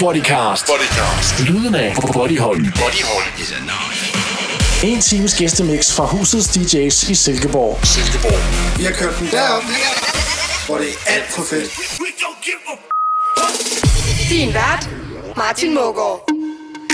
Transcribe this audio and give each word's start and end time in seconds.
Bodycast. 0.00 0.66
Bodycast. 0.66 1.40
Lyden 1.48 1.74
af 1.74 1.94
Bodyhold. 2.12 2.56
Bodyhold. 2.56 3.24
En 4.82 5.00
times 5.00 5.34
gæstemix 5.34 5.92
fra 5.92 6.04
husets 6.04 6.48
DJ's 6.48 7.10
i 7.10 7.14
Silkeborg. 7.14 7.86
Silkeborg. 7.86 8.78
Vi 8.78 8.84
har 8.84 8.92
kørt 8.92 9.18
den 9.18 9.28
derop, 9.30 9.62
hvor 10.66 10.78
det 10.78 10.88
er 10.88 11.12
alt 11.12 11.32
for 11.32 11.42
fedt. 11.42 11.70
Din 14.30 14.54
vært, 14.54 14.88
Martin 15.36 15.74
Mågaard. 15.74 16.29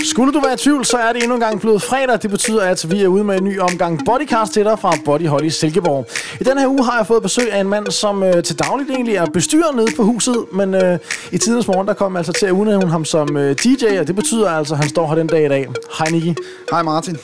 Skulle 0.09 0.33
du 0.33 0.39
være 0.39 0.53
i 0.53 0.57
tvivl, 0.57 0.85
så 0.85 0.97
er 0.97 1.13
det 1.13 1.23
endnu 1.23 1.35
en 1.35 1.41
gang 1.41 1.61
blevet 1.61 1.81
fredag. 1.81 2.21
Det 2.21 2.29
betyder, 2.29 2.61
at 2.61 2.91
vi 2.91 3.03
er 3.03 3.07
ude 3.07 3.23
med 3.23 3.37
en 3.37 3.43
ny 3.43 3.59
omgang 3.59 4.05
Bodycast 4.05 4.53
til 4.53 4.65
dig 4.65 4.79
fra 4.79 4.93
Bodyhold 5.05 5.45
i 5.45 5.49
Silkeborg. 5.49 6.07
I 6.41 6.43
den 6.43 6.57
her 6.57 6.67
uge 6.67 6.85
har 6.85 6.97
jeg 6.97 7.07
fået 7.07 7.23
besøg 7.23 7.51
af 7.53 7.59
en 7.59 7.69
mand, 7.69 7.91
som 7.91 8.23
øh, 8.23 8.43
til 8.43 8.59
dagligt 8.59 8.89
egentlig 8.89 9.15
er 9.15 9.25
bestyrer 9.25 9.71
nede 9.75 9.87
på 9.95 10.03
huset, 10.03 10.45
men 10.53 10.75
øh, 10.75 10.99
i 11.31 11.37
tidens 11.37 11.67
morgen, 11.67 11.87
der 11.87 11.93
kom 11.93 12.15
altså 12.15 12.33
til 12.33 12.45
at 12.45 12.51
udnævne 12.51 12.89
ham 12.89 13.05
som 13.05 13.37
øh, 13.37 13.55
DJ, 13.55 13.99
og 13.99 14.07
det 14.07 14.15
betyder 14.15 14.49
altså, 14.49 14.73
at 14.73 14.79
han 14.79 14.89
står 14.89 15.07
her 15.07 15.15
den 15.15 15.27
dag 15.27 15.45
i 15.45 15.49
dag. 15.49 15.67
Hej 15.97 16.09
Niki. 16.11 16.35
Hej 16.71 16.81
Martin. 16.83 17.17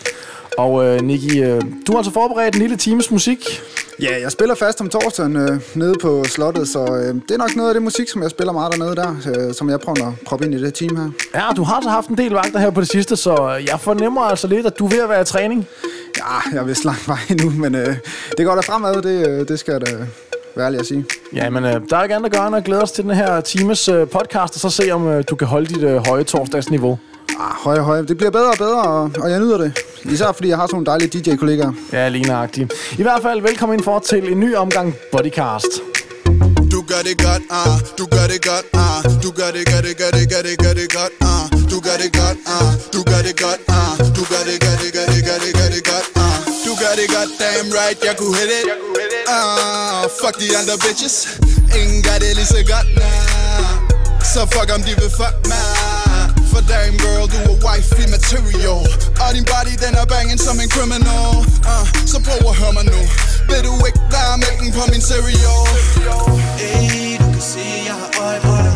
Og 0.58 0.86
øh, 0.86 1.02
Niki, 1.02 1.42
øh, 1.42 1.62
du 1.88 1.92
har 1.92 1.98
altså 1.98 2.12
forberedt 2.12 2.56
en 2.56 2.62
lille 2.62 2.78
times 2.78 3.12
musik. 3.12 3.62
Ja, 4.02 4.22
jeg 4.22 4.32
spiller 4.32 4.56
fast 4.56 4.82
om 4.82 4.90
torsdagen 4.90 5.36
øh, 5.36 5.60
nede 5.76 5.94
på 6.02 6.24
slottet, 6.24 6.68
så 6.68 6.80
øh, 6.80 7.16
det 7.16 7.32
er 7.32 7.38
nok 7.38 7.56
noget 7.56 7.70
af 7.70 7.74
det 7.74 7.84
musik, 7.84 8.10
som 8.10 8.22
jeg 8.22 8.30
spiller 8.30 8.54
meget 8.54 8.72
dernede 8.74 8.96
der, 8.96 9.16
øh, 9.48 9.54
som 9.54 9.70
jeg 9.70 9.80
prøver 9.80 10.08
at 10.08 10.14
proppe 10.26 10.46
ind 10.46 10.56
i 10.56 10.64
det 10.64 10.74
team 10.74 10.96
her. 10.96 11.10
Ja, 11.36 11.54
du 11.56 11.64
har 11.64 11.76
altså 11.76 11.90
haft 11.90 12.08
en 12.08 12.18
del 12.18 12.32
vagter 12.32 12.60
her 12.60 12.70
på 12.70 12.82
det 12.82 12.90
sidste, 12.90 13.16
så 13.16 13.62
jeg 13.68 13.80
fornemmer 13.80 14.22
altså 14.22 14.48
lidt, 14.48 14.66
at 14.66 14.80
du 14.80 14.86
er 14.86 14.90
ved 14.90 15.00
at 15.00 15.10
være 15.10 15.22
i 15.22 15.26
træning. 15.26 15.68
Ja, 16.18 16.52
jeg 16.54 16.60
er 16.60 16.64
vist 16.66 16.86
langt 16.86 17.08
vej 17.08 17.18
endnu, 17.30 17.50
men 17.50 17.76
øh, 17.76 17.96
det 18.38 18.46
går 18.46 18.56
da 18.56 18.62
fremad, 18.62 19.02
det, 19.02 19.28
øh, 19.30 19.48
det 19.48 19.60
skal 19.60 19.72
jeg 19.72 19.82
da 19.82 19.92
være 20.56 20.66
ærlig 20.66 20.80
at 20.80 20.86
sige. 20.86 21.06
Ja, 21.34 21.50
men 21.50 21.64
øh, 21.64 21.82
der 21.90 21.98
er 21.98 22.04
ikke 22.04 22.16
andet 22.16 22.26
at 22.26 22.32
gøre 22.36 22.48
end 22.48 22.56
at 22.56 22.64
glæde 22.64 22.82
os 22.82 22.92
til 22.92 23.04
den 23.04 23.12
her 23.12 23.42
times 23.42 23.90
øh, 23.90 24.08
podcast, 24.08 24.56
og 24.56 24.60
så 24.60 24.70
se, 24.70 24.92
om 24.92 25.08
øh, 25.08 25.24
du 25.30 25.36
kan 25.36 25.48
holde 25.48 25.66
dit 25.66 25.84
øh, 25.84 26.08
høje 26.08 26.24
torsdagsniveau. 26.24 27.00
Ah, 27.40 27.56
høje, 27.64 27.80
høje. 27.80 28.02
Det 28.06 28.18
bliver 28.18 28.32
bedre 28.32 28.50
og 28.52 28.58
bedre, 28.58 28.82
og, 28.82 29.12
og 29.24 29.32
jeg 29.32 29.40
nyder 29.40 29.58
det. 29.58 29.72
Især 30.04 30.32
fordi 30.32 30.48
jeg 30.50 30.58
har 30.58 30.68
sådan 30.68 30.76
nogle 30.76 30.86
dejlige 30.86 31.10
DJ-kollegaer. 31.20 31.72
Ja, 31.94 32.10
ligneragtigt. 32.10 32.74
I 33.00 33.02
hvert 33.02 33.22
fald 33.22 33.42
velkommen 33.42 33.74
ind 33.78 33.84
for 33.84 34.00
til 34.00 34.32
en 34.32 34.40
ny 34.40 34.56
omgang 34.56 34.96
Bodycast. 35.12 35.72
Du 36.74 36.80
gør 36.92 37.02
det 37.10 37.18
godt, 37.28 37.44
ah, 37.60 37.74
du 38.00 38.06
gør 38.16 38.26
det 38.34 38.40
godt, 38.50 38.66
ah, 38.86 39.00
du 39.24 39.30
gør 39.40 39.50
det, 39.56 39.64
gør 39.72 39.82
det, 39.88 39.94
gør 40.02 40.12
det, 40.18 40.26
gør 40.34 40.42
det, 40.48 40.56
gør 40.64 40.74
det 40.80 40.88
godt, 40.98 41.14
ah, 41.32 41.44
du 41.72 41.78
gør 41.88 41.98
det 42.04 42.12
godt, 42.22 42.38
ah, 42.58 42.68
du 42.96 43.00
gør 43.12 43.22
det 43.28 43.36
godt, 43.44 43.62
ah, 43.80 43.94
du 44.18 44.24
gør 44.32 44.44
det, 44.50 44.58
gør 44.66 44.76
det, 44.82 44.90
gør 44.98 45.06
det, 45.14 45.22
gør 45.28 45.38
det, 45.44 45.52
gør 45.60 45.70
det 45.76 45.84
godt, 45.92 46.08
ah, 46.26 46.38
du 46.66 46.72
gør 46.82 46.94
det 47.00 47.08
godt, 47.16 47.30
damn 47.42 47.70
right, 47.80 48.00
jeg 48.08 48.16
kunne 48.20 48.36
hit 48.40 48.52
it, 48.60 48.66
ah, 49.38 50.04
fuck 50.20 50.36
de 50.44 50.48
andre 50.60 50.76
bitches, 50.84 51.16
ingen 51.82 52.00
gør 52.08 52.18
det 52.24 52.32
lige 52.40 52.50
så 52.56 52.62
godt, 52.74 52.88
nah, 53.00 53.74
så 54.34 54.42
fuck 54.54 54.70
om 54.76 54.82
de 54.88 54.94
vil 55.02 55.10
fuck 55.20 55.36
mig. 55.52 56.13
For 56.54 56.62
damn 56.72 56.96
girl, 57.04 57.26
du 57.34 57.38
er 57.52 57.56
wifey 57.66 58.06
material. 58.16 58.82
Og 59.24 59.30
din 59.36 59.46
body, 59.52 59.74
den 59.86 59.94
er 60.02 60.06
banging 60.06 60.40
som 60.48 60.56
en 60.64 60.70
criminal. 60.76 61.36
Uh, 61.72 61.86
Så 62.12 62.18
prøv 62.28 62.50
at 62.50 62.56
høre 62.62 62.74
mig 62.74 62.86
nu 62.86 63.02
Vil 63.50 63.62
du 63.68 63.86
ikke 63.86 64.00
være 64.12 64.38
mælken 64.44 64.72
på 64.78 64.84
min 64.92 65.02
cereal? 65.02 65.64
Hey, 66.62 67.18
du 67.22 67.28
kan 67.36 67.42
se, 67.42 67.66
jeg 67.90 67.96
har 68.02 68.12
øje 68.26 68.40
på 68.46 68.54
dig 68.66 68.74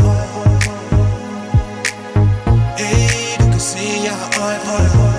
Hey, 2.77 3.37
du 3.39 3.45
kan 3.51 3.59
se, 3.59 3.83
jeg 4.03 4.15
har 4.21 4.29
øje 4.45 4.59
på 4.65 4.75
dig 4.83 5.16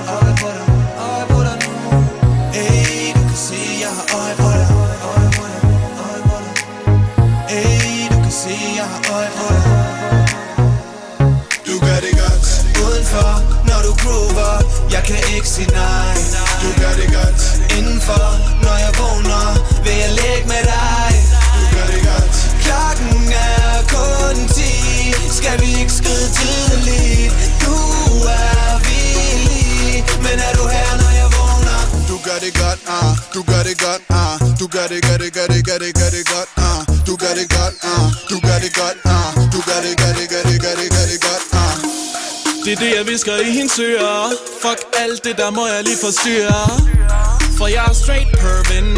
sige 15.59 15.71
nej 15.73 16.15
Du 16.63 16.71
gør 16.81 16.95
det 17.01 17.09
godt. 17.19 17.41
Indenfor, 17.79 18.27
når 18.65 18.77
jeg 18.85 18.93
vågner 19.01 19.45
Vil 19.85 19.97
jeg 20.05 20.13
ligge 20.21 20.47
med 20.53 20.63
dig. 20.75 21.11
Du 21.57 21.65
gør 21.77 21.87
det 21.95 22.03
godt. 22.11 22.35
Klokken 22.65 23.33
er 23.51 23.73
kun 23.95 24.37
10 24.49 24.63
Skal 25.39 25.57
vi 25.63 25.69
ikke 25.81 25.95
skride 26.01 26.29
tidligt? 26.41 27.33
Du 27.65 27.77
er 28.43 28.71
villig. 28.89 29.95
Men 30.25 30.37
er 30.49 30.53
du 30.59 30.65
her, 30.77 30.91
når 31.03 31.13
jeg 31.21 31.29
vågner? 31.39 31.81
Du 32.11 32.17
gør 32.27 32.39
det 32.45 32.53
godt, 32.63 32.81
ah. 32.99 33.11
Uh. 33.11 33.17
Du 33.35 33.41
gør 33.51 33.63
det 33.69 33.77
godt, 33.87 34.03
ah. 34.23 34.43
Uh. 34.43 34.59
Du 34.61 34.67
gør 34.77 34.87
det, 34.93 35.01
gør 35.03 35.08
gør 35.08 35.08
det, 35.08 35.08
det 42.81 42.91
jeg 42.99 43.07
visker 43.13 43.37
i 43.49 43.51
hendes 43.59 43.79
ører. 43.79 44.23
Fuck 44.63 44.81
alt 45.03 45.25
det, 45.25 45.35
der 45.43 45.51
må 45.51 45.65
jeg 45.73 45.81
lige 45.89 46.01
forstyrre 46.07 46.63
For 47.59 47.67
jeg 47.77 47.85
er 47.91 47.95
straight 48.03 48.31
pervin. 48.41 48.89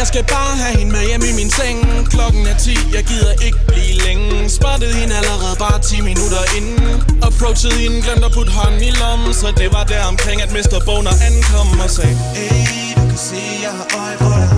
Jeg 0.00 0.06
skal 0.12 0.24
bare 0.36 0.54
have 0.62 0.74
hende 0.78 0.92
med 0.96 1.02
hjem 1.10 1.22
i 1.30 1.32
min 1.40 1.50
seng. 1.58 1.78
Klokken 2.12 2.42
er 2.52 2.56
10, 2.58 2.78
jeg 2.96 3.04
gider 3.10 3.32
ikke 3.46 3.60
blive 3.68 3.94
længe. 4.06 4.48
Spottede 4.58 4.94
hende 5.00 5.14
allerede 5.20 5.56
bare 5.64 5.78
10 5.82 6.00
minutter 6.10 6.42
inden. 6.58 6.90
Approachede 7.28 7.76
hende, 7.82 7.96
glemte 8.06 8.26
at 8.28 8.32
putte 8.36 8.52
hånden 8.58 8.82
i 8.90 8.92
lommen. 9.00 9.32
Så 9.40 9.48
det 9.60 9.68
var 9.76 9.84
der 9.92 10.02
omkring, 10.12 10.38
at 10.46 10.50
Mr. 10.56 10.78
Boner 10.86 11.14
ankom 11.28 11.68
og 11.84 11.90
sagde 11.96 12.16
Ey, 12.42 12.94
du 12.98 13.04
kan 13.10 13.20
se, 13.28 13.40
jeg 13.64 13.72
har 13.78 13.86
øje 14.02 14.16
på 14.24 14.30
dig 14.42 14.57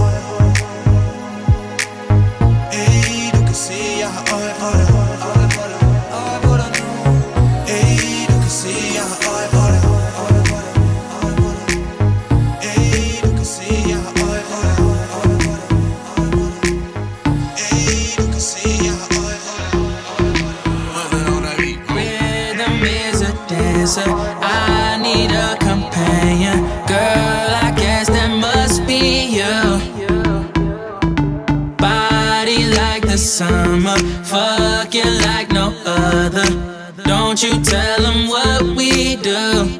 Don't 37.30 37.44
you 37.44 37.62
tell 37.62 38.02
them 38.02 38.26
what 38.26 38.60
we 38.76 39.14
do. 39.14 39.78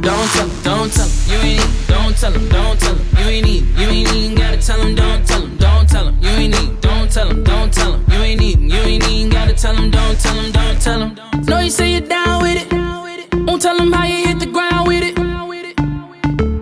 Don't 0.00 0.28
tell 0.32 0.42
'em, 0.42 0.50
don't 0.64 0.92
tell 0.92 1.06
'em, 1.06 1.12
you 1.30 1.38
ain't 1.38 1.60
need, 1.60 1.86
don't 1.86 2.16
tell 2.18 2.34
'em, 2.34 2.48
don't 2.48 2.80
tell 2.80 2.90
'em, 2.90 3.00
you 3.16 3.28
ain't 3.30 3.46
need, 3.46 3.64
you 3.78 3.86
ain't 3.86 4.12
even 4.12 4.34
gotta 4.34 4.56
tell 4.56 4.80
'em, 4.80 4.96
don't 4.96 5.24
tell 5.24 5.42
'em, 5.44 5.56
don't 5.56 5.88
tell 5.88 6.08
'em, 6.08 6.18
you 6.20 6.30
ain't 6.30 6.54
need, 6.60 6.80
don't 6.80 7.08
tell 7.12 7.30
'em, 7.30 7.44
don't 7.44 7.72
tell 7.72 7.94
'em, 7.94 8.04
you 8.10 8.18
ain't 8.24 8.40
need, 8.40 8.58
you 8.58 8.76
ain't 8.76 9.08
even 9.08 9.30
gotta 9.30 9.54
tell 9.54 9.76
'em, 9.76 9.88
don't 9.88 10.18
tell 10.20 10.36
'em, 10.36 10.50
don't 10.50 10.80
tell 10.80 11.00
'em. 11.00 11.14
Know 11.46 11.60
you 11.60 11.70
say 11.70 11.92
you're 11.92 12.08
down 12.08 12.42
with 12.42 12.56
it, 12.56 12.72
won't 13.46 13.62
tell 13.62 13.80
'em 13.80 13.92
how 13.92 14.04
you 14.04 14.26
hit 14.26 14.40
the 14.40 14.46
ground 14.46 14.88
with 14.88 15.04
it. 15.04 15.14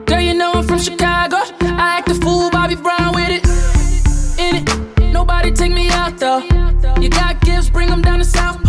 Girl, 0.04 0.20
you 0.20 0.34
know 0.34 0.52
I'm 0.52 0.64
from 0.64 0.78
Chicago, 0.78 1.38
I 1.62 2.00
act 2.00 2.10
a 2.10 2.14
fool, 2.16 2.50
Bobby 2.50 2.74
Brown 2.74 3.14
with 3.14 3.30
it. 3.30 3.42
In 4.38 4.56
it, 4.56 4.68
nobody 5.10 5.50
take 5.52 5.72
me 5.72 5.88
out 5.88 6.18
though. 6.18 6.42
You 7.00 7.08
got 7.08 7.40
gifts, 7.40 7.70
bring 7.70 7.88
'em 7.88 8.02
down 8.02 8.18
to 8.18 8.26
South 8.26 8.63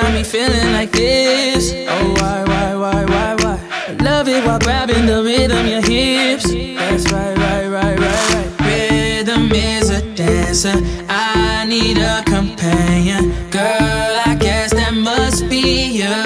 got 0.00 0.12
me 0.12 0.22
feeling 0.22 0.72
like 0.72 0.92
this. 0.92 1.72
Oh, 1.88 2.14
why, 2.18 2.44
why, 2.44 2.74
why, 2.74 3.04
why, 3.04 3.34
why? 3.42 3.96
Love 4.00 4.28
it 4.28 4.44
while 4.44 4.58
grabbing 4.58 5.06
the 5.06 5.22
rhythm, 5.22 5.66
your 5.66 5.82
hips. 5.82 6.44
That's 6.52 7.10
right, 7.12 7.36
right, 7.36 7.66
right, 7.66 7.98
right, 7.98 8.34
right. 8.34 8.50
Rhythm 8.60 9.50
is 9.52 9.90
a 9.90 10.02
dancer. 10.14 10.76
I 11.08 11.66
need 11.66 11.98
a 11.98 12.22
companion. 12.24 13.50
Girl, 13.50 14.12
I 14.30 14.36
guess 14.38 14.72
that 14.72 14.94
must 14.94 15.48
be 15.48 16.00
you. 16.00 16.18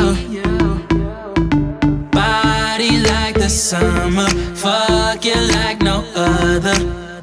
Body 2.10 2.98
like 3.12 3.36
the 3.36 3.48
summer, 3.48 4.28
fuck 4.54 5.24
you 5.24 5.40
like 5.56 5.80
no 5.80 6.04
other. 6.14 6.76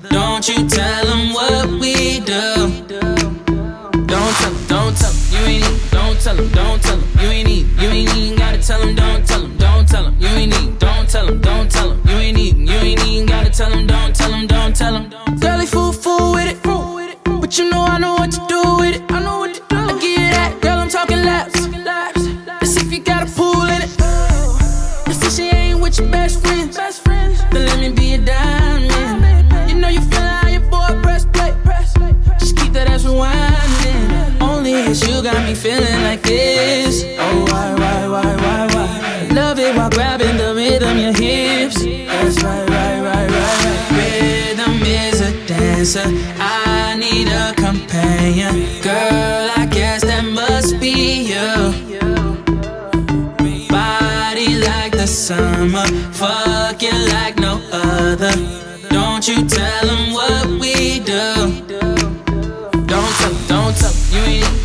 Don't 0.09 0.47
you 0.47 0.67
tell 0.67 1.05
them 1.05 1.33
what 1.33 1.67
we 1.81 2.19
do. 2.21 2.49
Don't 4.07 4.33
tell, 4.41 4.55
don't 4.67 4.97
tell 4.97 5.13
you 5.31 5.45
ain't 5.45 5.88
tell 6.29 6.45
'em, 6.45 6.51
don't 6.51 6.81
tell 6.83 6.93
'em, 6.93 7.03
you 7.21 7.29
ain't 7.29 7.47
need, 7.47 7.65
you 7.81 7.89
ain't 7.89 8.15
even 8.15 8.37
gotta 8.37 8.57
tell 8.59 8.81
'em, 8.81 8.95
don't 8.95 9.25
tell 9.25 9.43
'em, 9.43 9.57
don't 9.57 9.87
tell 9.87 10.05
'em, 10.05 10.15
you 10.19 10.27
ain't 10.27 10.51
need, 10.53 10.79
don't 10.79 11.09
tell 11.09 11.27
'em, 11.27 11.41
don't 11.41 11.71
tell 11.71 11.91
'em, 11.91 12.01
you 12.05 12.17
ain't 12.17 12.37
need, 12.37 12.57
you 12.69 12.77
ain't 12.87 13.07
even 13.07 13.25
gotta 13.25 13.49
tell 13.49 13.71
'em, 13.73 13.87
don't 13.87 14.13
tell 14.15 14.33
'em, 14.33 14.47
don't 14.47 14.75
tell 14.75 14.95
'em. 14.95 15.09
Girl, 15.39 15.59
he 15.59 15.65
fool, 15.65 15.91
fool 15.91 16.33
with 16.33 16.47
it, 16.47 16.59
but 17.41 17.57
you 17.57 17.69
know 17.71 17.83
I 17.83 17.97
know 17.97 18.13
what 18.19 18.31
to 18.31 18.41
do 18.47 18.61
with 18.79 18.95
it. 18.95 18.98
Cause 34.89 35.07
you 35.07 35.21
got 35.21 35.45
me 35.45 35.53
feeling 35.53 36.01
like 36.01 36.23
this. 36.23 37.03
Oh, 37.19 37.45
why, 37.51 37.75
why, 37.75 38.07
why, 38.07 38.35
why, 38.37 38.67
why? 38.73 39.27
Love 39.35 39.59
it 39.59 39.75
while 39.75 39.91
grabbing 39.91 40.35
the 40.35 40.55
rhythm, 40.55 40.97
your 40.97 41.13
hips. 41.13 41.83
That's 41.83 42.41
right, 42.41 42.67
right, 42.67 42.99
right, 42.99 43.29
right. 43.29 43.91
Rhythm 43.91 44.81
is 44.81 45.21
a 45.21 45.45
dancer. 45.45 46.09
I 46.39 46.95
need 46.97 47.27
a 47.27 47.53
companion. 47.53 48.81
Girl, 48.81 49.51
I 49.61 49.67
guess 49.69 50.01
that 50.05 50.25
must 50.25 50.79
be 50.79 51.21
you. 51.33 51.99
Body 53.69 54.55
like 54.55 54.93
the 54.93 55.05
summer. 55.05 55.85
Fucking 56.13 57.01
like 57.13 57.37
no 57.37 57.61
other. 57.71 58.33
Don't 58.89 59.27
you 59.27 59.47
tell 59.47 59.85
them 59.85 60.13
what 60.13 60.47
we 60.59 60.97
do. 61.01 61.61
Don't 62.87 63.13
tell, 63.19 63.33
don't 63.47 63.77
tell, 63.77 63.93
you 64.13 64.21
ain't 64.21 64.58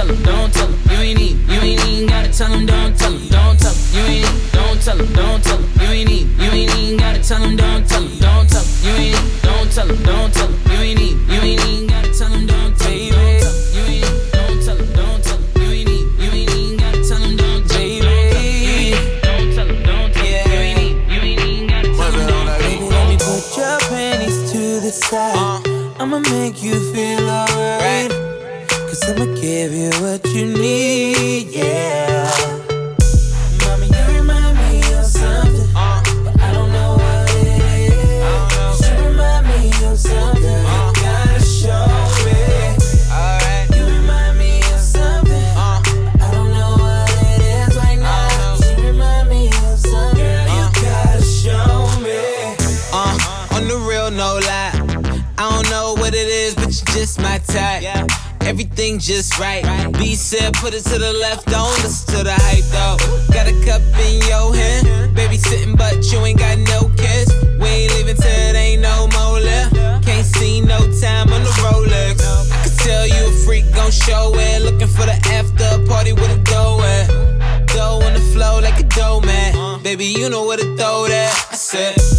tell 0.00 0.08
'em, 0.08 0.22
don't 0.22 0.52
tell 0.54 0.66
'em, 0.66 0.74
you 0.90 0.98
ain't 0.98 1.18
need, 1.18 1.36
you 1.48 1.60
ain't 1.60 1.84
even 1.86 2.06
gotta 2.06 2.28
tell 2.32 2.52
'em, 2.52 2.64
don't 2.64 2.96
tell 2.96 3.12
'em, 3.12 3.28
don't 3.28 3.58
tell 3.60 3.72
'em, 3.72 3.78
you 3.92 4.00
ain't 4.00 4.24
need, 4.24 4.52
don't 4.52 4.80
tell 4.84 4.98
'em, 4.98 5.12
don't 5.12 5.42
tell 5.44 5.58
'em, 5.58 5.64
you 5.80 5.88
ain't 5.92 6.08
need, 6.08 6.26
you 6.40 6.50
ain't 6.50 6.74
even 6.78 6.96
gotta 6.96 7.20
tell 7.28 7.42
'em, 7.44 7.56
don't 7.56 7.86
tell 7.86 8.02
'em, 8.02 8.18
don't 8.18 8.48
tell 8.48 8.62
'em, 8.62 8.68
you 8.84 8.92
ain't 9.04 9.42
don't 9.42 9.70
tell 9.74 9.90
'em, 9.90 10.02
don't 10.02 10.32
tell 10.32 10.48
'em, 10.48 10.54
you 10.72 10.80
ain't 10.80 11.00
need, 11.00 11.16
you 11.28 11.40
ain't 11.48 11.64
even 11.68 11.86
gotta 11.86 12.10
tell 12.18 12.32
'em, 12.32 12.46
don't 12.46 12.78
tell 12.78 12.92
'em, 12.92 13.10
don't 13.10 13.40
tell 13.40 13.52
'em, 13.52 13.76
you 13.76 13.82
ain't 13.92 14.08
don't 14.32 14.58
tell 14.64 14.78
'em, 14.80 14.88
don't 14.96 15.20
tell 15.22 15.36
'em, 15.36 15.44
you 15.60 15.68
ain't 15.76 15.88
need, 15.90 16.06
you 16.22 16.30
ain't 16.32 16.50
even 16.56 16.76
gotta 16.80 17.00
tell 17.08 17.22
'em, 17.22 17.36
don't 17.36 17.64
tell 17.68 17.80
'em, 17.80 17.98
don't 19.22 19.48
tell 19.54 19.68
'em, 19.68 19.82
don't 19.84 20.12
tell 20.14 20.24
you 20.24 20.60
ain't 20.64 20.78
need, 20.80 20.96
you 21.12 21.20
ain't 21.28 21.40
even 21.44 21.66
gotta 21.68 21.88
tell 21.92 22.08
'em, 22.08 22.26
don't 22.30 22.46
tell 22.46 22.56
'em. 22.56 22.62
Baby, 22.64 22.86
let 22.88 23.06
me 23.10 23.16
put 23.18 23.42
your 23.58 23.78
panties 23.90 24.38
to 24.50 24.80
the 24.80 24.92
side. 24.92 25.60
I'ma 26.00 26.18
make 26.32 26.62
you 26.62 26.76
feel 26.92 27.28
alright. 27.28 27.49
I'ma 29.20 29.34
give 29.34 29.74
you 29.74 29.90
what 30.00 30.24
you 30.34 30.46
need, 30.46 31.48
yeah. 31.48 32.19
Just 59.00 59.38
right. 59.38 59.64
B 59.98 60.14
said, 60.14 60.52
put 60.54 60.74
it 60.74 60.84
to 60.84 60.98
the 60.98 61.12
left, 61.14 61.46
don't 61.46 61.70
listen 61.82 62.14
to 62.16 62.24
the 62.24 62.32
hype 62.32 62.64
though. 62.68 62.96
Got 63.32 63.48
a 63.48 63.56
cup 63.64 63.80
in 63.98 64.20
your 64.28 64.54
hand, 64.54 65.14
baby 65.14 65.38
sitting, 65.38 65.74
but 65.74 66.04
you 66.12 66.18
ain't 66.24 66.38
got 66.38 66.58
no 66.58 66.90
kiss. 66.96 67.32
We 67.58 67.66
ain't 67.66 67.94
leaving 67.94 68.16
till 68.16 68.28
it 68.28 68.54
ain't 68.54 68.82
no 68.82 69.08
more 69.16 69.40
left. 69.40 69.74
Can't 70.04 70.26
see 70.26 70.60
no 70.60 70.78
time 71.00 71.32
on 71.32 71.42
the 71.42 71.54
Rolex. 71.64 72.20
I 72.52 72.62
could 72.62 72.78
tell 72.78 73.06
you 73.06 73.28
a 73.28 73.32
freak 73.44 73.72
gon' 73.74 73.90
show 73.90 74.32
it. 74.34 74.62
Looking 74.62 74.88
for 74.88 75.06
the 75.06 75.16
after 75.32 75.70
party 75.88 76.12
with 76.12 76.30
a 76.30 76.38
dough 76.44 76.80
at. 76.82 77.66
Dough 77.68 78.04
on 78.04 78.12
the 78.12 78.20
flow 78.32 78.60
like 78.60 78.78
a 78.80 78.84
dough 78.84 79.20
man. 79.20 79.82
Baby, 79.82 80.06
you 80.06 80.28
know 80.28 80.44
where 80.44 80.58
to 80.58 80.76
throw 80.76 81.06
that. 81.08 81.48
I 81.50 81.54
said. 81.56 82.09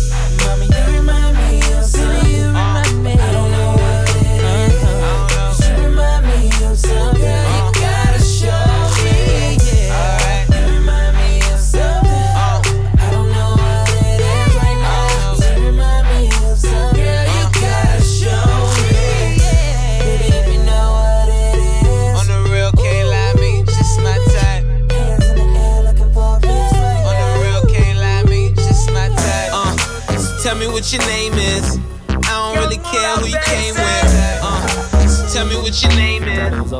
What 30.81 30.93
your 30.93 31.01
name 31.03 31.33
is. 31.33 31.77
I 32.09 32.21
don't 32.21 32.57
really 32.57 32.77
care 32.77 33.15
who 33.17 33.27
you 33.27 33.37
came 33.45 33.75
with. 33.75 34.39
Uh, 34.41 35.31
tell 35.31 35.45
me 35.45 35.55
what 35.57 35.79
your 35.79 35.91
name 35.91 36.23
is. 36.23 36.73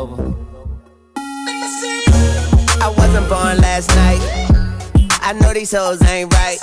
I 2.82 2.90
wasn't 2.98 3.30
born 3.30 3.60
last 3.60 3.90
night. 3.90 4.51
I 5.22 5.34
know 5.34 5.54
these 5.54 5.72
hoes 5.72 6.02
ain't 6.04 6.34
right. 6.34 6.58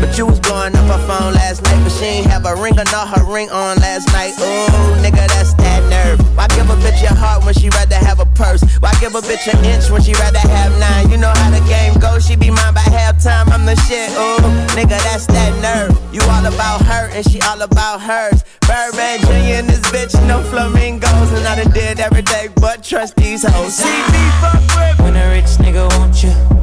But 0.00 0.18
you 0.18 0.26
was 0.26 0.38
blowing 0.40 0.76
up 0.76 0.84
her 0.84 1.02
phone 1.08 1.32
last 1.32 1.62
night. 1.62 1.80
But 1.82 1.92
she 1.92 2.04
ain't 2.04 2.26
have 2.26 2.44
a 2.44 2.54
ring 2.54 2.78
or 2.78 2.84
not 2.92 3.08
her 3.08 3.24
ring 3.24 3.48
on 3.50 3.78
last 3.78 4.06
night. 4.12 4.34
Ooh, 4.36 5.00
nigga, 5.00 5.26
that's 5.32 5.54
that 5.54 5.80
nerve. 5.88 6.20
Why 6.36 6.46
give 6.48 6.68
a 6.68 6.76
bitch 6.84 7.00
your 7.00 7.14
heart 7.14 7.44
when 7.44 7.54
she 7.54 7.70
rather 7.70 7.96
have 7.96 8.20
a 8.20 8.26
purse? 8.26 8.62
Why 8.80 8.92
give 9.00 9.14
a 9.14 9.20
bitch 9.20 9.48
an 9.48 9.64
inch 9.64 9.90
when 9.90 10.02
she 10.02 10.12
rather 10.14 10.38
have 10.38 10.72
nine? 10.78 11.10
You 11.10 11.16
know 11.16 11.32
how 11.34 11.50
the 11.50 11.64
game 11.66 11.94
goes. 12.00 12.26
She 12.26 12.36
be 12.36 12.50
mine 12.50 12.74
by 12.74 12.84
halftime. 12.84 13.48
I'm 13.48 13.64
the 13.64 13.76
shit. 13.88 14.10
Ooh, 14.12 14.42
nigga, 14.76 15.00
that's 15.08 15.26
that 15.26 15.52
nerve. 15.62 15.96
You 16.12 16.20
all 16.28 16.44
about 16.44 16.82
her 16.82 17.08
and 17.14 17.24
she 17.30 17.40
all 17.42 17.62
about 17.62 18.00
hers. 18.00 18.44
Birdman 18.68 19.20
Jr. 19.20 19.62
and 19.62 19.68
this 19.68 19.80
bitch, 19.90 20.14
no 20.28 20.42
flamingos. 20.44 21.32
And 21.32 21.46
I 21.46 21.62
done 21.62 21.72
did 21.72 21.98
everything 21.98 22.52
but 22.60 22.84
trust 22.84 23.16
these 23.16 23.42
hoes. 23.46 23.74
See 23.74 23.88
me 23.88 24.24
fuck 24.42 24.60
with 24.76 25.00
When 25.00 25.16
a 25.16 25.30
rich 25.30 25.56
nigga 25.62 25.88
want 25.98 26.22
you 26.22 26.61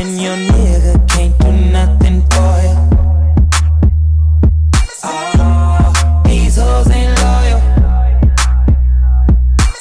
And 0.00 0.20
your 0.20 0.36
nigga 0.36 1.08
can't 1.08 1.36
do 1.40 1.50
nothing 1.72 2.22
for 2.30 2.54
you 2.62 2.76
Oh, 5.02 6.22
these 6.24 6.56
hoes 6.56 6.88
ain't 6.88 7.18
loyal. 7.18 7.60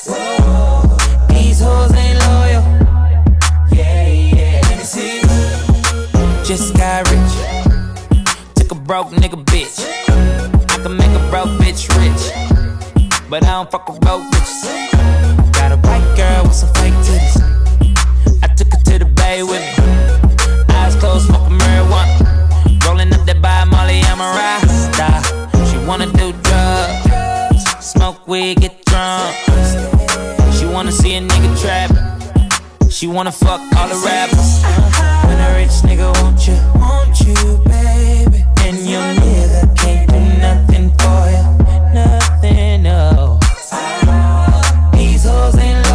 Whoa, 0.07 0.97
these 1.29 1.59
hoes 1.59 1.93
ain't 1.93 2.17
loyal. 2.25 2.63
Yeah, 3.71 4.07
yeah, 4.07 4.61
let 4.63 4.77
me 4.79 4.83
see. 4.83 5.21
Just 6.43 6.75
got 6.75 7.07
rich. 7.11 7.33
Took 8.55 8.71
a 8.71 8.75
broke 8.75 9.11
nigga 9.11 9.45
bitch. 9.45 9.85
I 10.71 10.81
can 10.81 10.97
make 10.97 11.11
a 11.11 11.29
broke 11.29 11.53
bitch 11.61 11.87
rich. 11.99 12.23
But 13.29 13.43
I 13.43 13.51
don't 13.51 13.69
fuck 13.69 13.87
with 13.87 13.99
broke 14.01 14.23
bitches. 14.31 14.63
Got 15.53 15.73
a 15.73 15.77
white 15.77 16.17
girl 16.17 16.43
with 16.45 16.55
some 16.55 16.73
fake 16.73 16.95
titties. 17.05 17.37
I 18.41 18.47
took 18.55 18.73
her 18.73 18.79
to 18.83 18.97
the 18.97 19.05
bay 19.05 19.43
with 19.43 19.61
me. 19.61 19.66
That 24.01 24.11
I'm 24.11 24.21
a 24.21 24.29
rasta. 24.39 25.09
She 25.69 25.77
wanna 25.85 26.07
do 26.13 26.33
drugs, 26.43 27.63
smoke 27.85 28.27
weed, 28.27 28.61
get 28.61 28.83
drunk. 28.85 29.35
She 30.53 30.65
wanna 30.65 30.91
see 30.91 31.15
a 31.15 31.21
nigga 31.21 31.61
trap. 31.61 31.91
She 32.89 33.07
wanna 33.07 33.31
fuck 33.31 33.61
all 33.77 33.87
the 33.87 33.99
rappers. 34.05 34.63
When 35.25 35.39
a 35.39 35.53
rich 35.55 35.75
nigga 35.83 36.11
want 36.21 36.47
you, 36.47 36.57
want 36.79 37.19
you, 37.21 37.35
baby. 37.65 38.43
And 38.65 38.77
your 38.87 39.07
nigga 39.23 39.75
can't 39.77 40.09
do 40.09 40.19
nothing 40.39 40.91
for 40.99 41.29
you, 41.33 41.43
nothing, 41.93 42.83
no. 42.83 43.39
These 44.93 45.25
hoes 45.25 45.57
ain't 45.57 45.86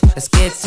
bitch, 0.00 0.14
let's 0.14 0.28
get 0.28 0.63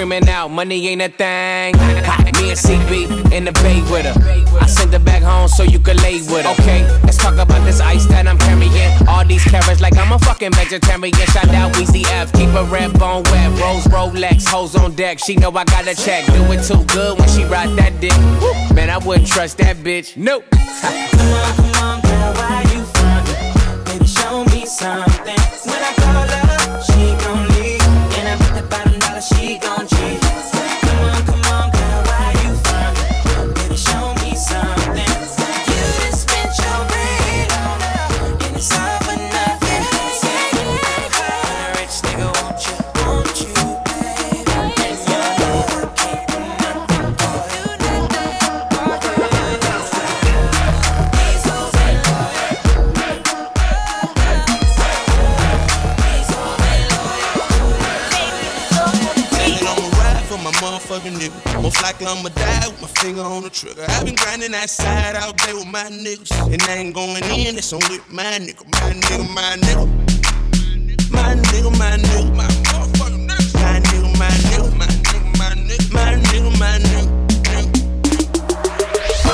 screaming 0.00 0.30
out, 0.30 0.48
money 0.48 0.88
ain't 0.88 1.02
a 1.02 1.10
thing. 1.10 1.76
Me 2.40 2.48
and 2.48 2.58
CB 2.58 3.32
in 3.32 3.44
the 3.44 3.52
bay 3.60 3.82
with 3.92 4.06
her. 4.06 4.16
I 4.58 4.64
sent 4.64 4.94
her 4.94 4.98
back 4.98 5.22
home 5.22 5.46
so 5.46 5.62
you 5.62 5.78
could 5.78 6.00
lay 6.00 6.22
with 6.22 6.46
her. 6.46 6.52
Okay, 6.52 6.88
let's 7.02 7.18
talk 7.18 7.34
about 7.34 7.62
this 7.66 7.80
ice 7.80 8.06
that 8.06 8.26
I'm 8.26 8.38
carrying 8.38 8.72
All 9.06 9.26
these 9.26 9.44
carrots 9.44 9.82
like 9.82 9.98
I'm 9.98 10.10
a 10.10 10.18
fucking 10.18 10.52
vegetarian. 10.52 11.12
Shout 11.12 11.48
out 11.50 11.74
Weezy 11.74 12.04
F, 12.06 12.32
keep 12.32 12.48
a 12.54 12.64
red 12.64 12.98
bone 12.98 13.24
wet. 13.24 13.50
Rose 13.60 13.84
Rolex, 13.92 14.48
hoes 14.48 14.74
on 14.74 14.94
deck. 14.94 15.18
She 15.18 15.36
know 15.36 15.50
I 15.50 15.64
got 15.64 15.86
a 15.86 15.94
check. 15.94 16.24
Do 16.24 16.50
it 16.50 16.64
too 16.64 16.82
good 16.94 17.18
when 17.18 17.28
she 17.28 17.44
ride 17.44 17.76
that 17.76 18.00
dick. 18.00 18.16
Man, 18.74 18.88
I 18.88 18.96
wouldn't 18.96 19.28
trust 19.28 19.58
that 19.58 19.76
bitch. 19.76 20.16
Nope. 20.16 20.44
Me 24.54 24.64
something. 24.64 25.40
When 25.68 25.82
I 25.84 25.92
call 26.00 26.26
her, 26.34 26.82
she 26.82 27.12
gon' 27.22 27.48
leave. 27.48 27.82
And 28.16 28.28
I 28.28 28.36
bet 28.38 28.54
the 28.54 28.66
bottom 28.70 28.98
dollar 29.00 29.20
she 29.20 29.58
gon' 29.58 29.89
likely 61.90 62.06
I'ma 62.06 62.28
die 62.28 62.68
with 62.68 62.82
my 62.82 62.88
finger 63.02 63.22
on 63.22 63.42
the 63.42 63.50
trigger. 63.50 63.84
I've 63.88 64.04
been 64.04 64.14
grinding 64.14 64.52
that 64.52 64.70
side 64.70 65.16
all 65.16 65.32
day 65.32 65.52
with 65.52 65.66
my 65.66 65.90
niggas. 65.90 66.30
And 66.52 66.62
I 66.62 66.76
ain't 66.76 66.94
going 66.94 67.24
in, 67.24 67.58
it's 67.58 67.72
on 67.72 67.80
with 67.90 68.08
my 68.12 68.38
nigga, 68.38 68.64
my 68.70 68.92
nigga, 68.94 69.26
my 69.34 69.56
nigga. 69.58 69.88
My 71.10 71.34
nigga, 71.34 71.76
my 71.78 71.96
nigga, 71.98 72.32
my 72.36 72.46
motherfucking 72.46 73.26
nigga. 73.26 73.58
My 73.58 73.80
nigga, 73.80 74.18
my 74.18 74.30
nigga, 74.30 74.70
my 74.78 74.86
nigga, 74.86 75.38
my 75.38 75.54
nigga, 75.66 75.92
my 75.92 76.14
nigga, 76.14 76.50
my 76.60 76.78
nigga. 76.78 77.10
My 79.24 79.30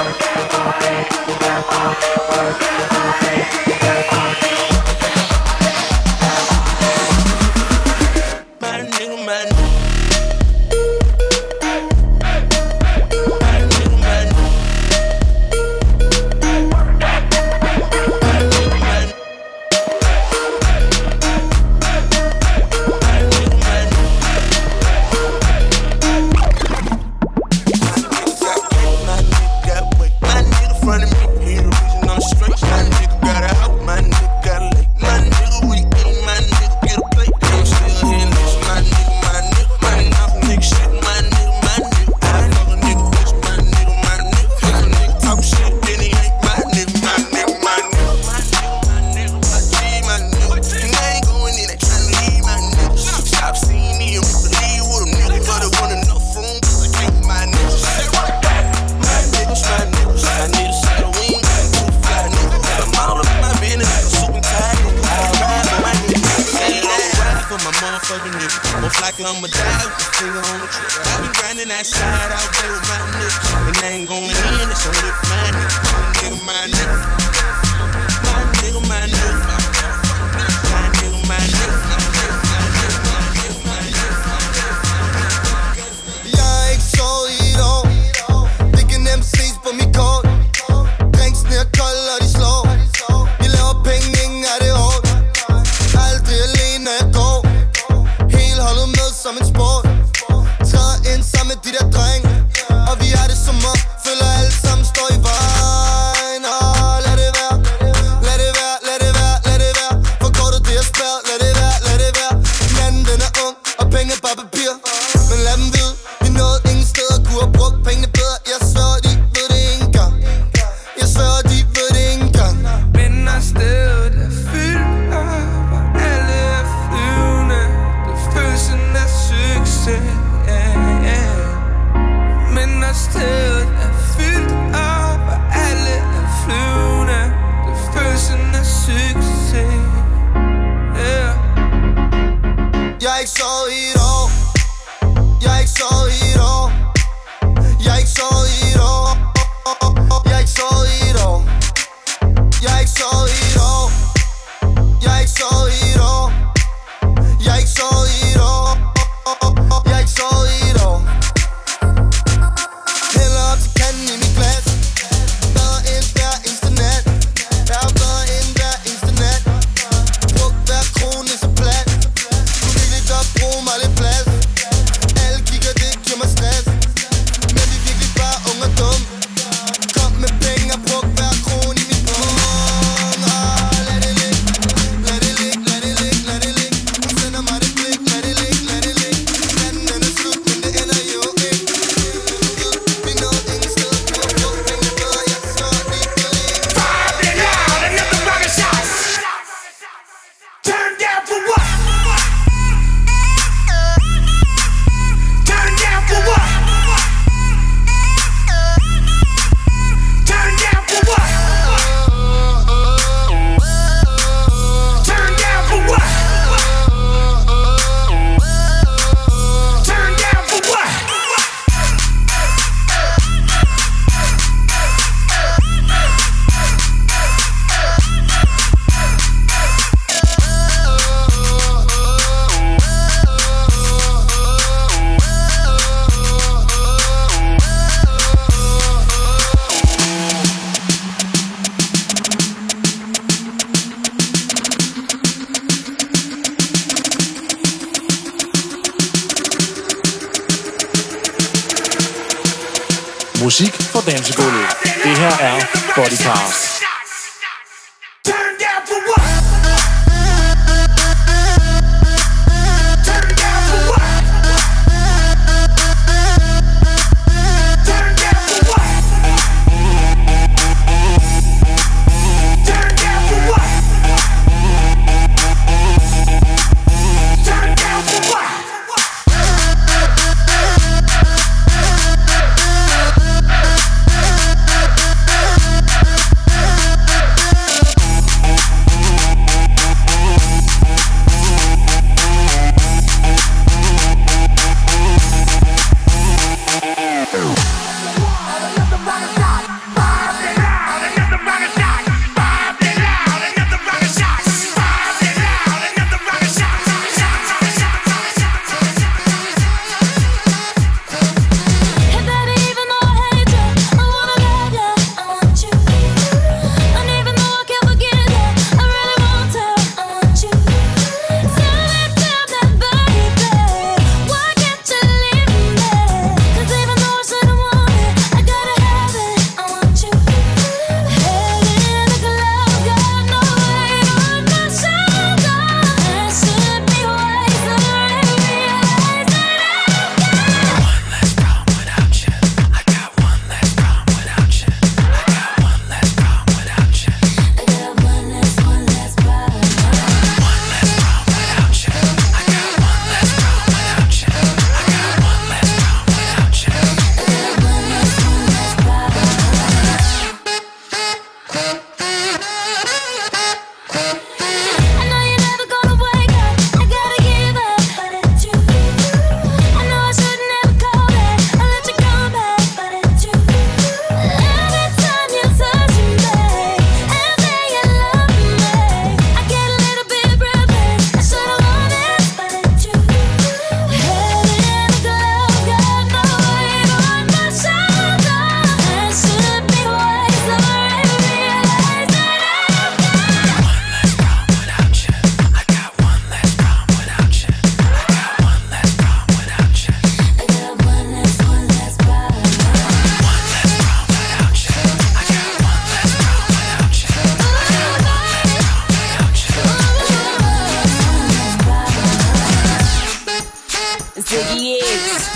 Is. 414.57 415.29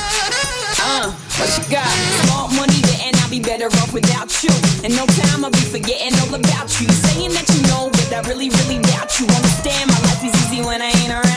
Uh, 0.81 1.13
what 1.13 1.51
you 1.59 1.65
got? 1.71 1.85
Small 2.25 2.49
money, 2.57 2.81
and 3.05 3.15
I'll 3.17 3.29
be 3.29 3.39
better 3.39 3.67
off 3.67 3.93
without 3.93 4.33
you. 4.43 4.49
And 4.83 4.97
no 4.97 5.05
time 5.07 5.45
I'll 5.45 5.51
be 5.51 5.59
forgetting 5.59 6.19
all 6.21 6.35
about 6.35 6.81
you. 6.81 6.89
Saying 6.89 7.33
that 7.35 7.45
you 7.53 7.61
know, 7.69 7.91
but 7.93 8.13
I 8.15 8.27
really, 8.27 8.49
really 8.49 8.81
doubt 8.81 9.21
you. 9.21 9.27
Understand 9.27 9.91
my 9.91 10.01
life 10.09 10.25
is 10.25 10.33
easy 10.47 10.65
when 10.65 10.81
I 10.81 10.87
ain't 10.87 11.13
around 11.13 11.30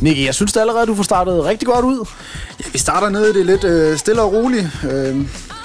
Nicky, 0.00 0.24
jeg 0.26 0.34
synes 0.34 0.56
allerede, 0.56 0.86
du 0.86 0.94
får 0.94 1.02
startet 1.02 1.44
rigtig 1.44 1.68
godt 1.68 1.84
ud. 1.84 2.06
Ja, 2.60 2.64
vi 2.72 2.78
starter 2.78 3.08
nede 3.08 3.30
i 3.30 3.32
det 3.32 3.46
lidt 3.46 3.64
øh, 3.64 3.98
stille 3.98 4.22
og 4.22 4.32
roligt. 4.32 4.66
Øh, 4.90 5.16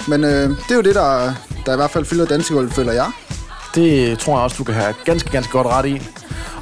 men 0.08 0.24
øh, 0.24 0.48
det 0.48 0.70
er 0.70 0.74
jo 0.74 0.80
det, 0.80 0.94
der, 0.94 1.34
der 1.66 1.72
i 1.72 1.76
hvert 1.76 1.90
fald 1.90 2.04
fylder 2.04 2.26
dansegulvet, 2.26 2.72
føler 2.72 2.92
jeg. 2.92 3.10
Det 3.74 4.18
tror 4.18 4.36
jeg 4.36 4.42
også, 4.44 4.56
du 4.58 4.64
kan 4.64 4.74
have 4.74 4.94
ganske, 5.04 5.30
ganske 5.30 5.52
godt 5.52 5.66
ret 5.66 5.86
i. 5.86 6.02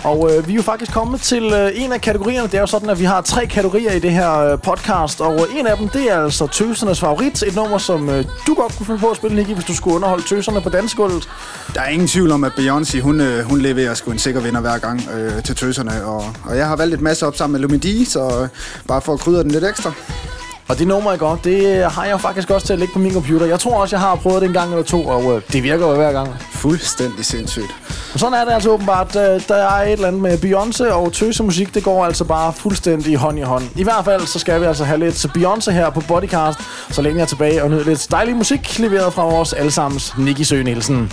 Og 0.04 0.30
øh, 0.32 0.46
vi 0.46 0.52
er 0.52 0.56
jo 0.56 0.62
faktisk 0.62 0.92
kommet 0.92 1.20
til 1.20 1.44
øh, 1.44 1.70
en 1.74 1.92
af 1.92 2.00
kategorierne. 2.00 2.46
Det 2.46 2.54
er 2.54 2.60
jo 2.60 2.66
sådan, 2.66 2.90
at 2.90 3.00
vi 3.00 3.04
har 3.04 3.20
tre 3.20 3.46
kategorier 3.46 3.92
i 3.92 3.98
det 3.98 4.10
her 4.10 4.38
øh, 4.38 4.58
podcast. 4.60 5.20
Og 5.20 5.34
øh, 5.34 5.58
en 5.58 5.66
af 5.66 5.76
dem, 5.76 5.88
det 5.88 6.10
er 6.12 6.24
altså 6.24 6.46
tøsernes 6.46 7.00
favorit. 7.00 7.42
Et 7.42 7.54
nummer, 7.56 7.78
som 7.78 8.08
øh, 8.08 8.24
du 8.46 8.54
godt 8.54 8.76
kunne 8.76 8.86
finde 8.86 9.00
på 9.00 9.08
at 9.10 9.16
spille, 9.16 9.36
Nicky, 9.36 9.54
hvis 9.54 9.64
du 9.64 9.74
skulle 9.74 9.96
underholde 9.96 10.24
tøserne 10.28 10.60
på 10.60 10.68
dansegulvet. 10.68 11.28
Der 11.74 11.80
er 11.80 11.88
ingen 11.88 12.08
tvivl 12.08 12.30
om, 12.32 12.44
at 12.44 12.52
Beyoncé, 12.52 13.00
hun, 13.00 13.20
øh, 13.20 13.44
hun 13.44 13.60
leverer 13.60 13.94
sgu 13.94 14.10
en 14.10 14.18
sikker 14.18 14.40
vinder 14.40 14.60
hver 14.60 14.78
gang 14.78 15.08
øh, 15.14 15.42
til 15.42 15.56
tøserne. 15.56 16.04
Og, 16.04 16.24
og 16.44 16.56
jeg 16.56 16.68
har 16.68 16.76
valgt 16.76 16.94
et 16.94 17.00
masse 17.00 17.26
op 17.26 17.36
sammen 17.36 17.52
med 17.52 17.60
Lumidi, 17.60 18.04
så 18.04 18.40
øh, 18.42 18.48
bare 18.88 19.00
for 19.00 19.12
at 19.12 19.20
krydre 19.20 19.42
den 19.42 19.50
lidt 19.50 19.64
ekstra. 19.64 19.92
Og 20.68 20.78
det 20.78 20.86
nummer, 20.86 21.12
ikke 21.12 21.24
godt, 21.24 21.44
det 21.44 21.90
har 21.92 22.04
jeg 22.04 22.20
faktisk 22.20 22.50
også 22.50 22.66
til 22.66 22.72
at 22.72 22.78
lægge 22.78 22.92
på 22.92 22.98
min 22.98 23.12
computer. 23.12 23.46
Jeg 23.46 23.60
tror 23.60 23.80
også, 23.80 23.96
jeg 23.96 24.00
har 24.00 24.14
prøvet 24.14 24.40
det 24.40 24.48
en 24.48 24.54
gang 24.54 24.70
eller 24.70 24.84
to, 24.84 25.06
og 25.06 25.36
øh, 25.36 25.42
det 25.52 25.62
virker 25.62 25.86
jo 25.86 25.94
hver 25.94 26.12
gang. 26.12 26.28
Fuldstændig 26.52 27.24
sindssygt. 27.24 27.83
Og 28.14 28.20
sådan 28.20 28.34
er 28.34 28.44
det 28.44 28.52
altså 28.52 28.70
åbenbart. 28.70 29.16
Øh, 29.16 29.40
der 29.48 29.54
er 29.54 29.82
et 29.82 29.92
eller 29.92 30.08
andet 30.08 30.22
med 30.22 30.38
Beyoncé 30.38 30.92
og 30.92 31.12
tøsemusik. 31.12 31.74
Det 31.74 31.84
går 31.84 32.04
altså 32.04 32.24
bare 32.24 32.52
fuldstændig 32.52 33.16
hånd 33.16 33.38
i 33.38 33.42
hånd. 33.42 33.64
I 33.76 33.82
hvert 33.82 34.04
fald 34.04 34.26
så 34.26 34.38
skal 34.38 34.60
vi 34.60 34.66
altså 34.66 34.84
have 34.84 34.98
lidt 34.98 35.26
Beyoncé 35.36 35.70
her 35.70 35.90
på 35.90 36.00
Bodycast, 36.00 36.58
så 36.90 37.02
længe 37.02 37.16
jeg 37.18 37.22
er 37.22 37.28
tilbage 37.28 37.62
og 37.62 37.70
nyde 37.70 37.84
lidt 37.84 38.06
dejlig 38.10 38.36
musik 38.36 38.78
leveret 38.78 39.12
fra 39.12 39.24
vores 39.24 39.52
allesammens 39.52 40.14
Nicky 40.18 40.42
Søen 40.42 40.64
Nielsen. 40.64 41.12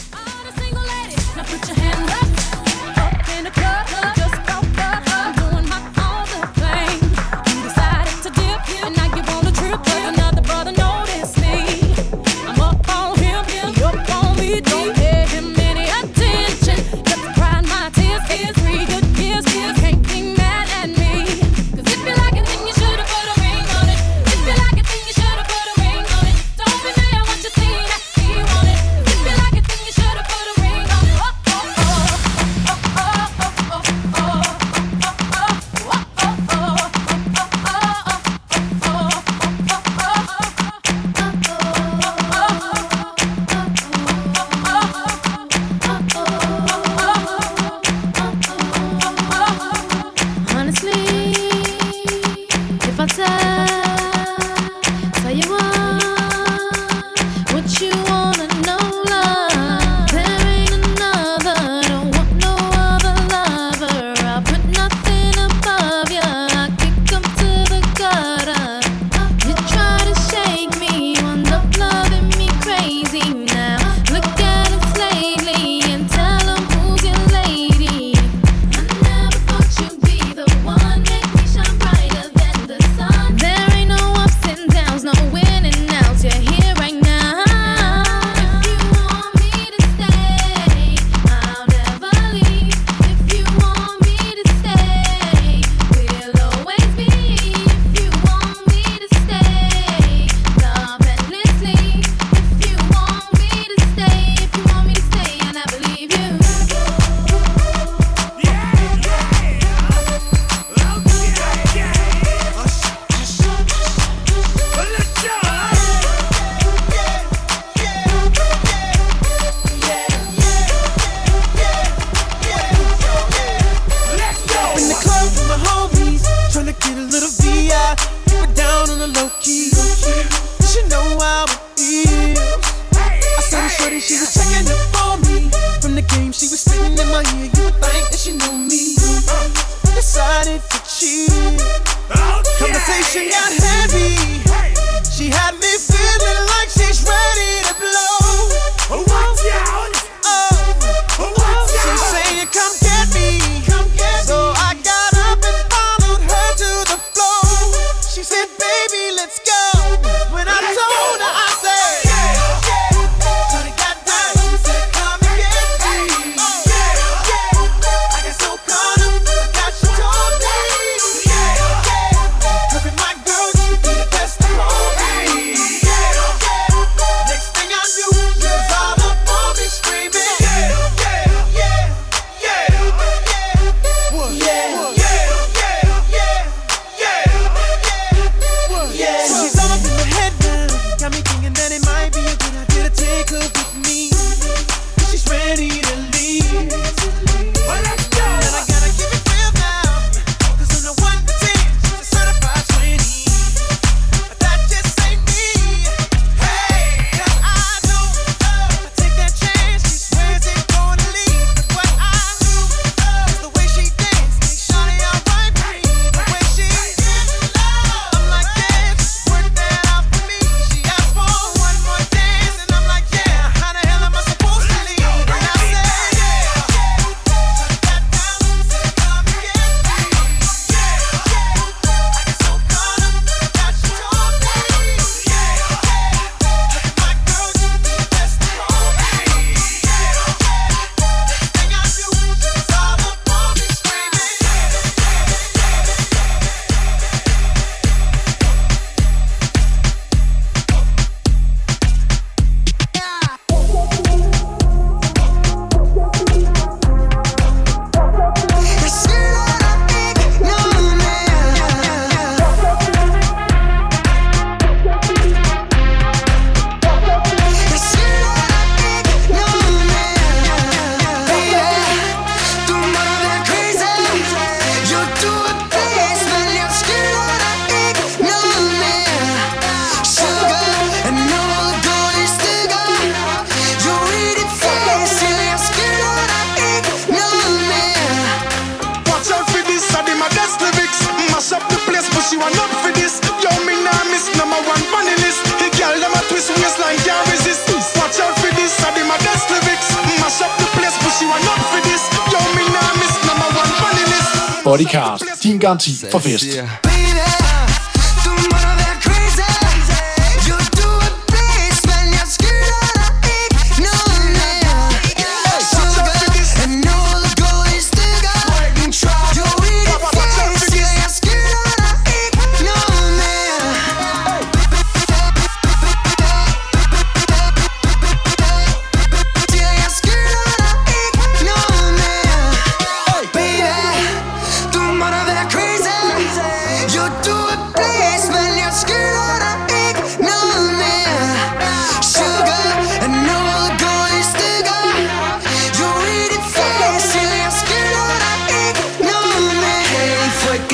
Garanti 305.71 306.09
for 306.09 306.19
fest. 306.19 306.90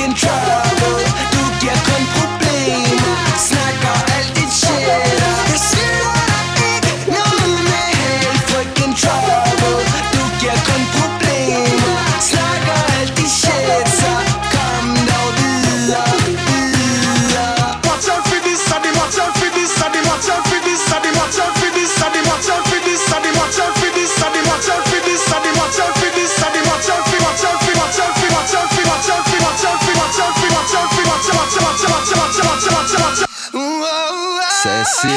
in 0.08 0.14
trouble. 0.14 0.67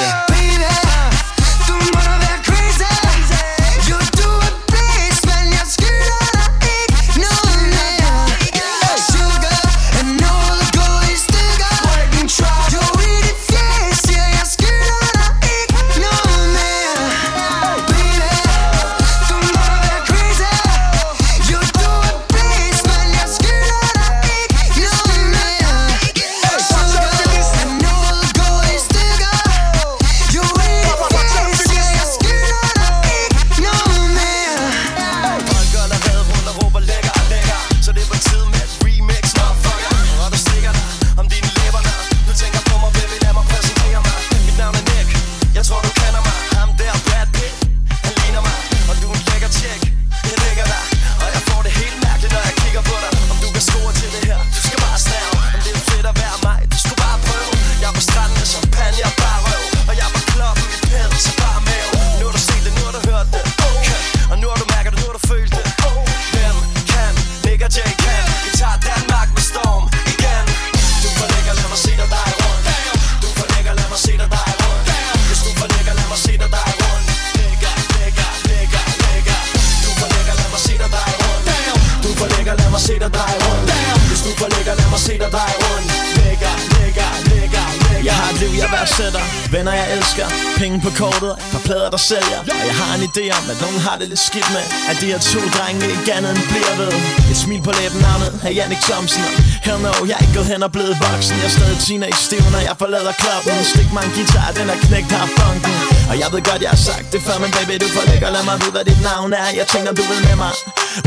yeah. 0.01 0.30
Penge 90.61 90.79
på 90.87 90.91
kortet 91.01 91.33
Par 91.53 91.63
plader, 91.67 91.89
der 91.95 92.01
sælger. 92.11 92.39
Og 92.61 92.65
jeg 92.69 92.75
har 92.81 92.91
en 92.97 93.03
idé 93.09 93.25
om, 93.37 93.43
at 93.53 93.57
nogen 93.65 93.79
har 93.87 93.95
det 93.99 94.07
lidt 94.11 94.23
skidt 94.29 94.49
med 94.55 94.65
At 94.89 94.95
de 95.01 95.05
her 95.11 95.19
to 95.33 95.39
drenge 95.55 95.83
ikke 95.93 96.09
andet 96.17 96.31
end 96.35 96.43
bliver 96.51 96.73
ved. 96.81 96.91
Et 97.31 97.37
smil 97.43 97.61
på 97.67 97.71
læben 97.79 97.99
navnet 98.07 98.31
af 98.47 98.51
Jannik 98.57 98.81
Thomsen. 98.87 99.23
Hell 99.65 99.79
no, 99.85 99.91
jeg 100.09 100.15
er 100.17 100.23
ikke 100.25 100.35
gået 100.37 100.49
hen 100.53 100.61
og 100.67 100.71
blevet 100.75 100.95
voksen. 101.07 101.35
Jeg 101.41 101.47
er 101.49 101.55
stadig 101.57 101.77
teenage-stiv, 101.85 102.43
når 102.55 102.61
jeg 102.69 102.75
forlader 102.81 103.13
klubben 103.21 103.63
Stik 103.71 103.89
mig 103.95 104.03
en 104.07 104.11
guitar, 104.17 104.49
den 104.59 104.67
er 104.73 104.77
knægt 104.85 105.11
har 105.11 105.29
funken 105.39 105.90
og 106.09 106.15
jeg 106.21 106.27
ved 106.33 106.41
godt, 106.49 106.61
jeg 106.65 106.71
har 106.75 106.81
sagt 106.89 107.07
det 107.13 107.21
før 107.27 107.35
Men 107.43 107.51
baby, 107.57 107.73
du 107.83 107.87
får 107.95 108.03
ikke 108.13 108.27
lad 108.37 108.43
mig 108.49 108.57
vide, 108.61 108.73
hvad 108.75 108.85
dit 108.89 109.01
navn 109.09 109.29
er. 109.41 109.47
Jeg 109.59 109.67
tænker, 109.73 109.91
du 109.99 110.03
vil 110.09 110.19
med 110.27 110.37
mig. 110.43 110.53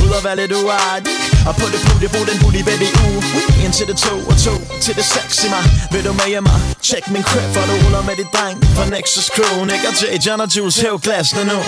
Ud 0.05 0.11
og 0.19 0.23
være 0.27 0.37
lidt 0.41 0.53
uartig 0.61 1.15
Og 1.49 1.55
på 1.61 1.67
det 1.73 1.81
pudie, 1.87 2.09
brug 2.15 2.27
den 2.31 2.37
booty, 2.43 2.63
baby, 2.69 2.89
uh 3.03 3.65
En 3.65 3.73
til 3.77 3.87
det 3.91 3.97
to 4.07 4.15
og 4.31 4.37
to 4.47 4.55
til 4.85 4.95
det 4.99 5.07
seks 5.15 5.45
i 5.47 5.49
mig. 5.55 5.65
Vil 5.93 6.03
du 6.09 6.13
med 6.21 6.29
hjemme? 6.33 6.51
Tjek 6.87 7.05
min 7.15 7.25
crib, 7.31 7.49
for 7.55 7.63
du 7.69 7.75
ruller 7.83 8.03
med 8.09 8.17
dit 8.21 8.31
dreng 8.35 8.57
For 8.77 8.85
Nexus 8.95 9.27
Crew, 9.35 9.55
Nick 9.71 9.83
og 9.89 9.95
Jay, 10.01 10.17
John 10.25 10.41
og 10.45 10.49
Jules, 10.55 10.77
hæv 10.83 10.95
glasene 11.07 11.45
nu. 11.53 11.59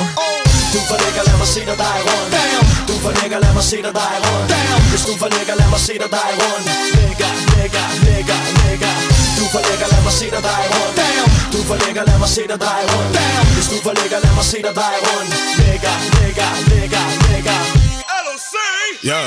Du 0.75 0.81
får 0.89 0.99
lækker, 1.05 1.23
lad 1.29 1.37
mig 1.43 1.47
se 1.55 1.61
dig 1.61 1.79
dig 1.85 1.99
rundt 2.07 2.33
Du 2.89 2.95
får 3.03 3.12
lækker, 3.19 3.39
lad 3.45 3.53
mig 3.55 3.65
se 3.71 3.77
dig 3.77 3.95
dig 4.01 4.17
rundt 4.25 4.53
Hvis 4.91 5.05
du 5.09 5.12
får 5.21 5.29
lækker, 5.37 5.55
lad 5.61 5.69
mig 5.75 5.81
se 5.81 5.93
dig 6.03 6.11
dig 6.17 6.31
rundt 6.41 6.67
Lækker, 6.97 7.31
lækker, 7.57 7.85
lækker, 8.07 8.39
lækker 8.59 9.15
Får 9.57 9.71
lækker, 9.71 9.88
lad 9.95 10.03
mig 10.03 10.12
se 10.12 10.27
dig 10.35 10.42
dig 10.49 10.64
rundt 10.75 10.99
Du 11.53 11.59
får 11.69 11.77
lækker, 11.87 12.05
lad 12.05 12.19
mig 12.19 12.29
se 12.29 12.42
dig 12.51 12.61
dig 12.61 12.81
rundt 12.92 13.19
Hvis 13.55 13.69
du 13.73 13.77
får 13.85 13.95
lækker, 14.01 14.19
lad 14.25 14.35
mig 14.38 14.45
se 14.45 14.59
dig 14.66 14.75
dig 14.83 14.95
rundt 15.07 15.33
Lækker, 15.61 15.95
lækker, 16.16 16.51
lækker, 16.71 17.05
lækker 17.29 17.59
Ja 19.11 19.21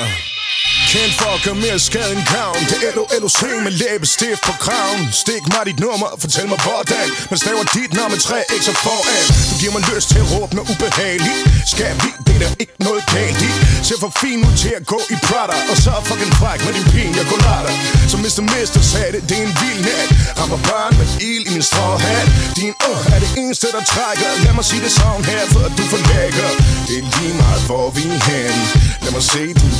Kendt 0.94 1.14
for 1.20 1.30
at 1.36 1.42
gøre 1.46 1.58
mere 1.66 1.78
skade 1.88 2.12
end 2.16 2.24
gavn. 2.34 2.60
Det 2.70 2.78
er 2.88 2.92
du 2.98 3.02
LOC 3.22 3.40
med 3.66 3.72
læbestift 3.82 4.42
på 4.48 4.52
kraven. 4.64 5.02
Stik 5.22 5.44
mig 5.52 5.62
dit 5.70 5.80
nummer, 5.86 6.08
og 6.14 6.18
fortæl 6.24 6.46
mig 6.52 6.60
hvordan. 6.66 7.06
Man 7.30 7.38
staver 7.44 7.64
dit 7.76 7.92
navn 7.98 8.10
med 8.14 8.20
tre 8.28 8.38
x'er 8.62 8.76
foran. 8.84 9.24
Du 9.50 9.54
giver 9.60 9.72
mig 9.76 9.82
lyst 9.90 10.06
til 10.12 10.18
at 10.24 10.28
råbe 10.34 10.52
noget 10.56 10.68
ubehageligt. 10.72 11.40
Skal 11.72 11.92
vi, 12.02 12.10
det 12.26 12.32
er 12.36 12.40
der 12.44 12.52
ikke 12.62 12.76
noget 12.86 13.02
galt 13.14 13.40
i. 13.48 13.50
Ser 13.86 13.98
for 14.04 14.12
fin 14.22 14.38
ud 14.48 14.54
til 14.64 14.72
at 14.78 14.84
gå 14.92 15.00
i 15.14 15.16
Prada 15.28 15.56
Og 15.72 15.76
så 15.84 15.90
er 15.98 16.02
fucking 16.10 16.34
fræk 16.40 16.60
med 16.66 16.72
din 16.78 16.86
pina 16.94 17.22
colada 17.32 17.72
Som 18.10 18.18
Mr. 18.24 18.42
Mister 18.52 18.80
sagde 18.92 19.10
det, 19.14 19.22
det 19.28 19.36
er 19.40 19.44
en 19.50 19.54
vild 19.60 19.80
nat. 19.88 20.08
Rammer 20.38 20.60
børn 20.68 20.92
med 21.00 21.08
ild 21.30 21.44
i 21.48 21.52
min 21.56 21.64
stråhat. 21.70 22.26
Din 22.58 22.74
øh 22.90 23.14
er 23.14 23.18
det 23.24 23.30
eneste 23.42 23.66
der 23.74 23.84
trækker? 23.92 24.30
Lad 24.44 24.54
mig 24.58 24.64
sige 24.70 24.82
det 24.86 24.92
sådan 24.98 25.24
her, 25.32 25.42
for 25.52 25.60
at 25.68 25.72
du 25.78 25.84
forlægger. 25.94 26.48
Det 26.88 26.96
er 27.00 27.06
lige 27.16 27.34
meget 27.42 27.62
hvor 27.68 27.86
vi 27.96 28.02
er 28.14 28.20
hen 28.28 28.56
Lad 29.04 29.12
mig 29.16 29.24
se 29.32 29.42
din 29.60 29.74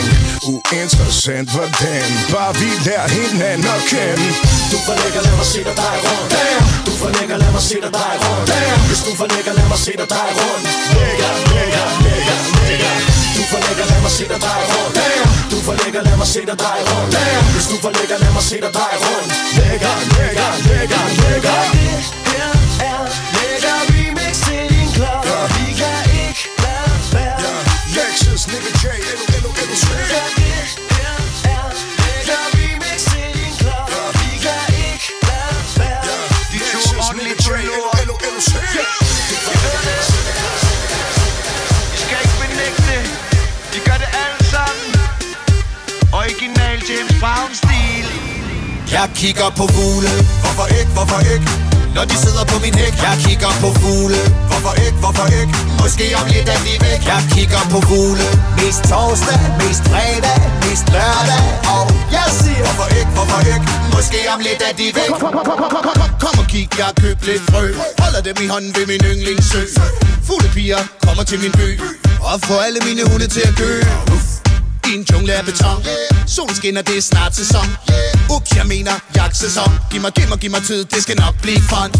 G-streng 0.00 0.50
Uinteressant 0.50 1.48
hvordan 1.54 2.08
Bare 2.32 2.52
vi 2.60 2.68
lærer 2.86 3.08
hinanden 3.08 3.66
at 3.76 3.82
kende 3.90 4.28
Du 4.72 4.78
får 4.86 4.94
lækker, 5.02 5.22
lad 5.26 5.34
mig 5.40 5.48
se 5.52 5.60
dig 5.68 5.76
dig 5.82 5.96
rundt. 6.06 6.28
Damn. 6.34 6.64
Du 6.86 6.92
får 7.00 7.10
lækker, 7.16 7.36
lad 7.42 7.50
mig 7.56 7.62
se 7.68 7.76
dig 7.84 7.92
dig 8.00 8.14
rundt. 8.22 8.46
Damn. 8.52 8.80
Hvis 8.88 9.02
du 9.06 9.12
får 9.18 9.28
lækker, 9.34 9.52
lad 9.58 9.68
mig 9.72 9.80
se 9.84 9.92
dig 10.00 10.08
dig 10.14 10.30
rundt. 10.38 10.64
Lækker, 10.96 11.32
lækker, 11.52 11.86
lækker, 12.04 12.38
lækker. 12.58 12.94
Du 13.36 13.42
får 13.50 13.60
lækker, 13.66 13.86
lad 13.92 14.00
mig 14.04 14.12
se 14.16 14.24
dig 14.32 14.40
dig 14.46 14.60
rundt. 14.70 14.92
Damn. 14.98 15.28
Du 15.52 15.56
får 15.66 15.74
lækker, 15.80 16.02
lad 16.08 16.16
mig 16.20 16.28
se 16.34 16.40
dig 16.50 16.58
dig 16.64 16.78
rundt. 16.88 17.10
Damn. 17.16 17.44
Hvis 17.54 17.66
du 17.70 17.76
får 17.82 17.92
lækker, 17.98 18.18
lad 18.24 18.32
mig 18.36 18.44
se 18.50 18.56
dig 18.64 18.72
dig 18.80 18.94
rundt. 19.04 19.30
Lækker, 19.58 19.94
lækker, 20.16 20.50
lækker, 20.68 21.02
lækker. 21.20 21.58
Det 21.74 22.00
her 22.40 22.52
er 22.90 23.02
lækker 23.36 23.76
remix 23.92 24.34
til 24.46 24.64
din 24.72 24.88
klub 24.96 25.22
Vi 25.56 25.68
kan 25.80 26.00
ikke 26.24 26.44
lade 26.64 26.98
være 27.14 27.60
Lexus, 27.96 28.42
nigga 28.52 28.79
Jeg 49.00 49.10
kigger 49.22 49.50
på 49.60 49.64
fugle. 49.76 50.12
Hvorfor 50.42 50.66
ikke, 50.78 50.92
hvorfor 50.96 51.20
ikke? 51.34 51.46
Når 51.96 52.04
de 52.10 52.16
sidder 52.24 52.44
på 52.52 52.56
min 52.64 52.74
hæk 52.80 52.94
Jeg 53.08 53.16
kigger 53.24 53.52
på 53.62 53.68
fugle. 53.80 54.20
Hvorfor 54.50 54.74
ikke, 54.84 54.98
hvorfor 55.04 55.26
ikke? 55.40 55.52
Måske 55.82 56.06
om 56.20 56.26
lidt 56.34 56.48
er 56.54 56.60
de 56.66 56.74
væk. 56.84 57.00
Jeg 57.12 57.22
kigger 57.34 57.62
på 57.72 57.78
fugle. 57.88 58.26
Mest 58.58 58.82
torsdag, 58.90 59.40
mest 59.62 59.82
fredag, 59.90 60.38
mest 60.64 60.86
lørdag. 60.94 61.42
Og 61.74 61.84
jeg 62.16 62.28
siger 62.40 62.62
Hvorfor 62.66 62.88
ikke, 63.00 63.12
hvorfor 63.16 63.40
ikke? 63.54 63.66
Måske 63.94 64.18
om 64.34 64.40
lidt 64.46 64.60
er 64.68 64.74
de 64.80 64.86
væk. 64.98 65.10
Kom 66.22 66.34
og 66.42 66.46
kig, 66.52 66.66
jeg 66.80 66.90
køb 67.02 67.18
lidt 67.28 67.42
frø. 67.50 67.64
Holder 68.02 68.22
dem 68.28 68.36
i 68.44 68.46
hånden 68.52 68.72
ved 68.76 68.84
min 68.92 69.02
yndlingssø. 69.10 69.62
Fuglepiger 70.26 70.82
kommer 71.06 71.24
til 71.30 71.38
min 71.44 71.52
by. 71.60 71.68
Og 72.28 72.34
får 72.46 72.58
alle 72.66 72.80
mine 72.88 73.02
hunde 73.10 73.26
til 73.34 73.42
at 73.50 73.54
gø 73.60 73.72
i 74.90 74.94
en 74.94 75.04
jungle 75.12 75.32
af 75.32 75.44
beton. 75.44 75.84
Solen 76.26 76.54
skinner, 76.54 76.82
det 76.82 76.96
er 76.96 77.02
snart 77.02 77.36
sæson. 77.36 77.66
Ups, 78.34 78.50
jeg 78.56 78.66
mener 78.66 78.92
jagtsæson. 79.16 79.72
Giv 79.90 80.00
mig, 80.00 80.12
giv 80.12 80.28
mig, 80.28 80.38
giv 80.38 80.50
mig 80.50 80.62
tid, 80.62 80.84
det 80.84 81.02
skal 81.02 81.16
nok 81.16 81.34
blive 81.42 81.60
fun. 81.70 81.90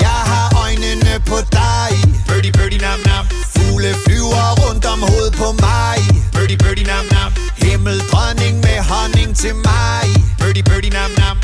Jeg 0.00 0.20
har 0.30 0.46
øjnene 0.64 1.12
på 1.26 1.36
dig. 1.52 1.90
Birdie, 2.28 2.52
birdie, 2.52 2.78
nam, 2.78 3.00
nam. 3.06 3.24
Fugle 3.54 3.94
flyver 4.06 4.46
rundt 4.62 4.84
om 4.92 4.98
hovedet 5.08 5.34
på 5.42 5.48
mig. 5.52 5.98
Birdie, 6.34 6.58
birdie, 6.64 6.86
nam, 6.92 7.04
nam. 7.12 7.30
Himmeldronning 7.56 8.54
med 8.66 8.78
honning 8.90 9.36
til 9.36 9.54
mig. 9.54 10.04
Birdie, 10.38 10.62
birdie, 10.62 10.90
nam, 10.90 11.10
nam, 11.18 11.36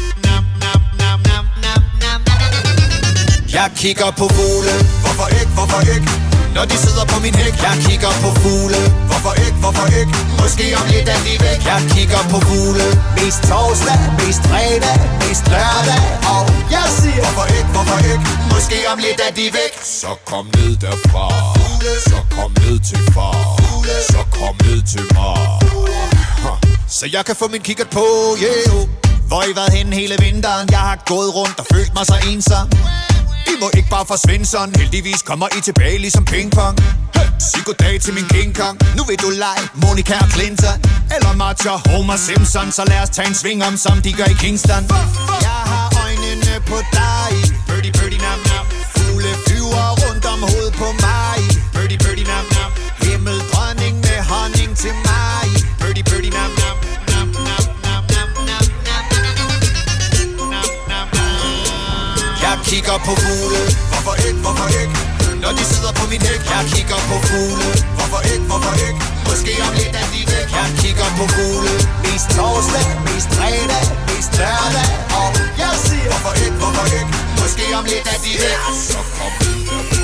Jeg 3.60 3.70
kigger 3.82 4.10
på 4.20 4.26
fugle. 4.36 4.74
Hvorfor 5.04 5.28
ikke, 5.40 5.52
hvorfor 5.58 5.80
ikke? 5.94 6.08
Når 6.56 6.64
de 6.70 6.76
sidder 6.84 7.04
på 7.12 7.16
min 7.24 7.34
hæk. 7.40 7.54
Jeg 7.66 7.76
kigger 7.86 8.12
på 8.24 8.30
fugle. 8.42 8.80
Hvorfor 9.10 9.34
ikke, 9.46 9.58
hvorfor 9.64 9.86
ikke? 10.00 10.12
Måske 10.40 10.66
om 10.80 10.86
lidt 10.94 11.08
er 11.14 11.20
de 11.26 11.34
væk. 11.44 11.60
Jeg 11.72 11.80
kigger 11.94 12.22
på 12.32 12.38
fugle. 12.48 12.86
Mest 13.18 13.40
torsdag, 13.50 13.98
mest 14.20 14.42
fredag, 14.50 14.96
mest 15.22 15.44
lørdag. 15.54 16.02
Og 16.34 16.42
jeg 16.74 16.86
siger 16.98 17.22
Hvorfor 17.24 17.46
ikke, 17.58 17.70
hvorfor 17.76 17.98
ikke? 18.12 18.24
Måske 18.52 18.76
om 18.92 18.98
lidt 19.06 19.20
er 19.26 19.32
de 19.38 19.46
væk. 19.58 19.72
Så 20.02 20.12
kom 20.30 20.44
ned 20.56 20.72
derfra. 20.84 21.26
Fugle. 21.58 21.92
Så 22.10 22.18
kom 22.36 22.50
ned 22.62 22.78
til 22.88 23.00
far. 23.14 23.38
Fugle. 23.60 23.96
Så 24.14 24.20
kom 24.38 24.54
ned 24.66 24.80
til 24.92 25.04
mig 25.16 25.38
Så 26.98 27.04
jeg 27.16 27.22
kan 27.28 27.36
få 27.40 27.46
min 27.54 27.62
kikkert 27.68 27.90
på, 27.98 28.06
yeah. 28.42 28.88
Hvor 29.28 29.42
I 29.50 29.52
været 29.58 29.72
henne 29.78 29.92
hele 30.00 30.16
vinteren? 30.24 30.66
Jeg 30.76 30.84
har 30.90 30.98
gået 31.12 31.30
rundt 31.38 31.56
og 31.60 31.66
følt 31.74 31.92
mig 31.96 32.06
så 32.06 32.16
ensom. 32.30 32.66
I 33.52 33.54
må 33.60 33.70
ikke 33.76 33.90
bare 33.90 34.06
forsvinde 34.06 34.46
sådan. 34.46 34.74
Heldigvis 34.80 35.22
kommer 35.22 35.48
I 35.58 35.60
tilbage 35.60 35.98
ligesom 35.98 36.24
pingpong. 36.24 36.74
Hey, 37.16 37.28
Sig 37.50 37.62
goddag 37.64 38.00
til 38.00 38.12
min 38.14 38.26
King 38.34 38.56
Kong. 38.58 38.76
Nu 38.96 39.02
vil 39.04 39.18
du 39.24 39.30
lege 39.30 39.64
Monica 39.74 40.14
og 40.24 40.28
Clinton. 40.34 40.76
Eller 41.16 41.32
Martha 41.42 41.74
Homer 41.86 42.16
Simpson. 42.16 42.72
Så 42.72 42.82
lad 42.90 43.00
os 43.02 43.10
tage 43.16 43.28
en 43.28 43.34
sving 43.34 43.64
om 43.64 43.76
som 43.76 43.96
de 44.04 44.12
gør 44.12 44.24
i 44.34 44.36
Kingston. 44.44 44.82
Jeg 45.48 45.60
har 45.70 45.86
øjnene 46.04 46.54
på 46.70 46.78
dig. 46.98 47.30
Birdie, 47.68 47.92
birdie, 47.98 48.18
nam, 48.26 48.38
nam. 48.50 48.64
Fugle 48.96 49.32
flyver 49.46 49.86
rundt 50.02 50.24
om 50.32 50.40
hovedet 50.40 50.74
på 50.82 50.88
mig. 51.04 51.35
Kigger 62.86 63.04
på 63.08 63.14
fugle 63.24 63.62
Hvorfor 63.90 64.14
ikke, 64.26 64.40
hvorfor 64.44 64.68
ikke? 64.80 64.94
Når 65.42 65.52
de 65.58 65.64
sidder 65.72 65.92
på 65.98 66.04
min 66.10 66.22
hæk 66.28 66.42
Jeg 66.54 66.62
kigger 66.72 67.00
på 67.10 67.16
fugle 67.28 67.70
Hvorfor 67.96 68.20
ikke, 68.32 68.46
hvorfor 68.50 68.74
ikke? 68.86 69.00
Måske 69.28 69.52
om 69.66 69.72
lidt 69.80 69.94
er 70.02 70.06
de 70.14 70.20
væk 70.32 70.48
Jeg 70.58 70.68
kigger 70.80 71.08
på 71.18 71.24
fugle 71.34 71.74
Mest 72.04 72.26
torsdag, 72.36 72.86
mest 73.08 73.28
fredag, 73.38 73.84
mest 74.08 74.32
lørdag 74.40 74.88
Og 75.20 75.28
jeg 75.62 75.74
siger 75.86 76.08
Hvorfor 76.12 76.34
ikke, 76.44 76.56
hvorfor 76.62 76.86
ikke? 76.98 77.12
Måske 77.40 77.64
om 77.78 77.84
lidt 77.92 78.06
er 78.14 78.18
de 78.24 78.32
væk 78.42 78.58
Så 78.90 79.00
kom 79.16 79.95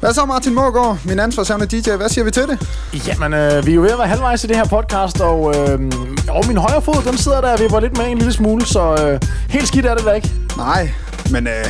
hvad 0.00 0.14
så, 0.14 0.24
Martin 0.24 0.54
Mågaard, 0.54 0.98
min 1.04 1.20
ansvarshavne 1.20 1.66
DJ? 1.66 1.90
Hvad 1.90 2.08
siger 2.08 2.24
vi 2.24 2.30
til 2.30 2.42
det? 2.42 2.68
Jamen, 3.06 3.32
øh, 3.34 3.66
vi 3.66 3.70
er 3.70 3.74
jo 3.74 3.80
ved 3.82 3.90
at 3.90 3.98
være 3.98 4.08
halvvejs 4.08 4.44
i 4.44 4.46
det 4.46 4.56
her 4.56 4.64
podcast, 4.64 5.20
og, 5.20 5.54
øh, 5.56 5.80
og 6.28 6.44
min 6.46 6.56
højre 6.56 6.82
fod, 6.82 7.02
den 7.04 7.18
sidder 7.18 7.40
der, 7.40 7.52
og 7.52 7.60
vipper 7.60 7.80
lidt 7.80 7.96
med 7.98 8.06
en 8.06 8.18
lille 8.18 8.32
smule, 8.32 8.66
så 8.66 9.06
øh, 9.06 9.20
helt 9.50 9.68
skidt 9.68 9.86
er 9.86 9.94
det 9.94 10.04
da 10.04 10.10
ikke. 10.10 10.32
Nej, 10.56 10.90
men 11.30 11.46
øh, 11.46 11.64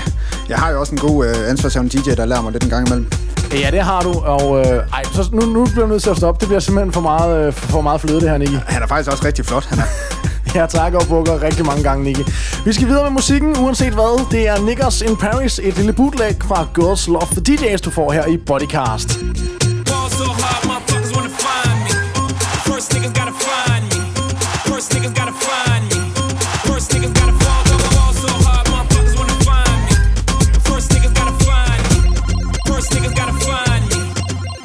jeg 0.48 0.58
har 0.58 0.70
jo 0.70 0.80
også 0.80 0.92
en 0.94 0.98
god 0.98 1.26
øh, 1.26 1.50
ansvarshavne 1.50 1.88
DJ, 1.88 2.10
der 2.10 2.24
lærer 2.24 2.42
mig 2.42 2.52
lidt 2.52 2.64
en 2.64 2.70
gang 2.70 2.86
imellem. 2.86 3.10
Ja, 3.52 3.70
det 3.70 3.80
har 3.80 4.00
du, 4.00 4.12
og 4.12 4.58
øh, 4.60 4.82
ej, 4.92 5.02
så 5.12 5.28
nu, 5.32 5.46
nu 5.46 5.64
bliver 5.64 5.84
jeg 5.84 5.88
nødt 5.88 6.02
til 6.02 6.10
at 6.10 6.16
stoppe. 6.16 6.40
Det 6.40 6.48
bliver 6.48 6.60
simpelthen 6.60 6.92
for 6.92 7.00
meget, 7.00 7.46
øh, 7.46 7.52
for 7.52 7.80
meget 7.80 8.00
fløde, 8.00 8.20
det 8.20 8.30
her, 8.30 8.38
Nicky. 8.38 8.56
Han 8.66 8.82
er 8.82 8.86
faktisk 8.86 9.10
også 9.10 9.24
rigtig 9.24 9.46
flot, 9.46 9.64
han 9.64 9.78
er. 9.78 9.82
Ja, 10.58 10.66
tak 10.66 10.94
og 10.94 11.02
bukker 11.08 11.42
rigtig 11.42 11.66
mange 11.66 11.82
gange, 11.82 12.04
Nicky. 12.04 12.20
Vi 12.64 12.72
skal 12.72 12.86
videre 12.88 13.04
med 13.04 13.10
musikken, 13.10 13.56
uanset 13.56 13.92
hvad. 13.92 14.30
Det 14.30 14.48
er 14.48 14.60
Nickers 14.60 15.00
in 15.00 15.16
Paris, 15.16 15.60
et 15.62 15.76
lille 15.76 15.92
bootleg 15.92 16.36
fra 16.42 16.66
Girls 16.74 17.06
Love 17.06 17.26
for 17.26 17.40
DJ's, 17.48 17.76
du 17.76 17.90
får 17.90 18.12
her 18.12 18.26
i 18.26 18.36
Bodycast. 18.36 19.18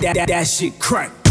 That, 0.01 0.27
that 0.27 0.47
shit 0.47 0.79
crack. 0.79 1.22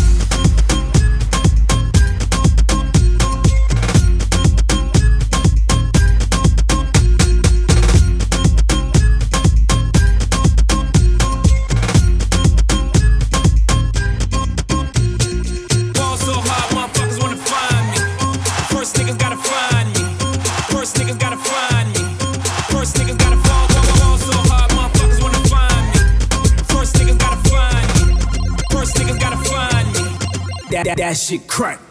shit 31.33 31.49
crack. 31.49 31.82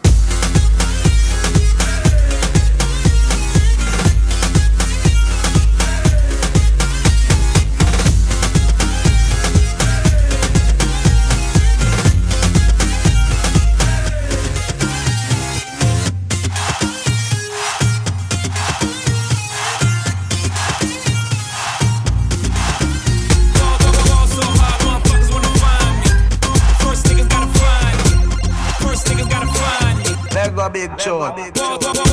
chore. 31.02 32.11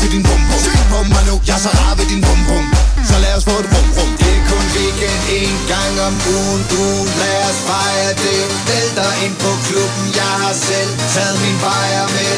til 0.00 0.08
din 0.14 0.22
bum 0.28 0.40
bum. 0.48 0.60
Kom 0.92 1.06
mig 1.14 1.24
nu, 1.30 1.34
jeg 1.50 1.58
så 1.64 1.70
rar 1.80 1.92
ved 1.98 2.06
din 2.12 2.20
bum 2.26 2.40
bum. 2.48 2.64
Så 3.08 3.16
lad 3.24 3.32
os 3.38 3.44
få 3.48 3.56
det 3.64 3.70
bum 3.74 3.88
bum 3.96 4.10
Det 4.20 4.32
er 4.38 4.42
kun 4.50 4.64
weekend 4.76 5.22
en 5.40 5.56
gang 5.72 5.94
om 6.06 6.14
ugen. 6.36 6.62
Du 6.72 6.82
lad 7.20 7.38
os 7.50 7.60
fejre 7.68 8.12
det. 8.24 8.42
Vælter 8.68 9.10
ind 9.24 9.34
på 9.42 9.50
klubben 9.66 10.04
Jeg 10.20 10.34
har 10.42 10.54
selv 10.68 10.90
taget 11.14 11.36
min 11.44 11.56
bajer 11.64 12.06
med. 12.16 12.34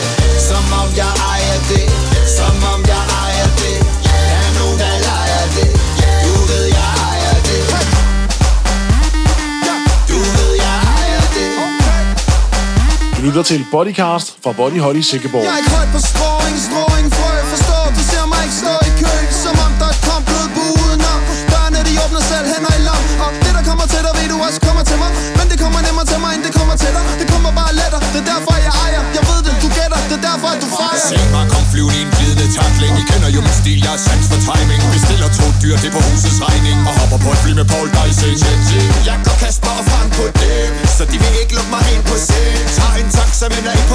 Som 0.49 0.65
om 0.81 0.89
jeg 1.01 1.13
ejer 1.33 1.59
det. 1.71 1.87
Som 2.39 2.57
om 2.73 2.81
jeg 2.93 3.05
ejer 3.23 3.49
det. 3.63 3.79
Der 4.07 4.23
er 4.37 4.49
Du 4.59 4.67
ved 4.81 4.97
jeg 6.79 6.91
ejer 7.09 7.37
Du 10.09 10.19
ved 10.37 10.53
jeg 10.65 10.77
ejer 10.99 11.25
det. 11.37 11.51
Du 13.17 13.21
lytter 13.27 13.43
til 13.43 13.67
Bodycast 13.71 14.37
fra 14.43 14.53
Body 14.53 14.81
Holly 14.81 15.01
Sikkeborg 15.01 15.45
Jeg 15.45 15.53
er 15.53 15.57
ikke 15.57 15.71
højt 15.71 15.89
på 15.93 15.99
strå 15.99 16.38
fyrer 35.69 35.81
det 35.85 35.93
på 35.97 36.01
husets 36.09 36.39
regning 36.49 36.79
Og 36.89 36.93
hopper 37.01 37.19
på 37.25 37.31
et 37.35 37.41
fly 37.43 37.53
med 37.61 37.67
Paul 37.73 37.89
Dyson 37.97 38.35
Jeg 39.09 39.17
går 39.27 39.37
Kasper 39.43 39.75
og 39.81 39.85
Frank 39.89 40.09
på 40.19 40.25
det 40.41 40.61
Så 40.97 41.03
de 41.11 41.17
vil 41.23 41.35
ikke 41.43 41.55
lukke 41.59 41.71
mig 41.77 41.85
ind 41.95 42.05
på 42.11 42.17
scenen. 42.27 42.67
Tager 42.79 42.97
en 43.03 43.09
taxa, 43.17 43.47
men 43.55 43.63
er 43.71 43.75
ikke 43.79 43.88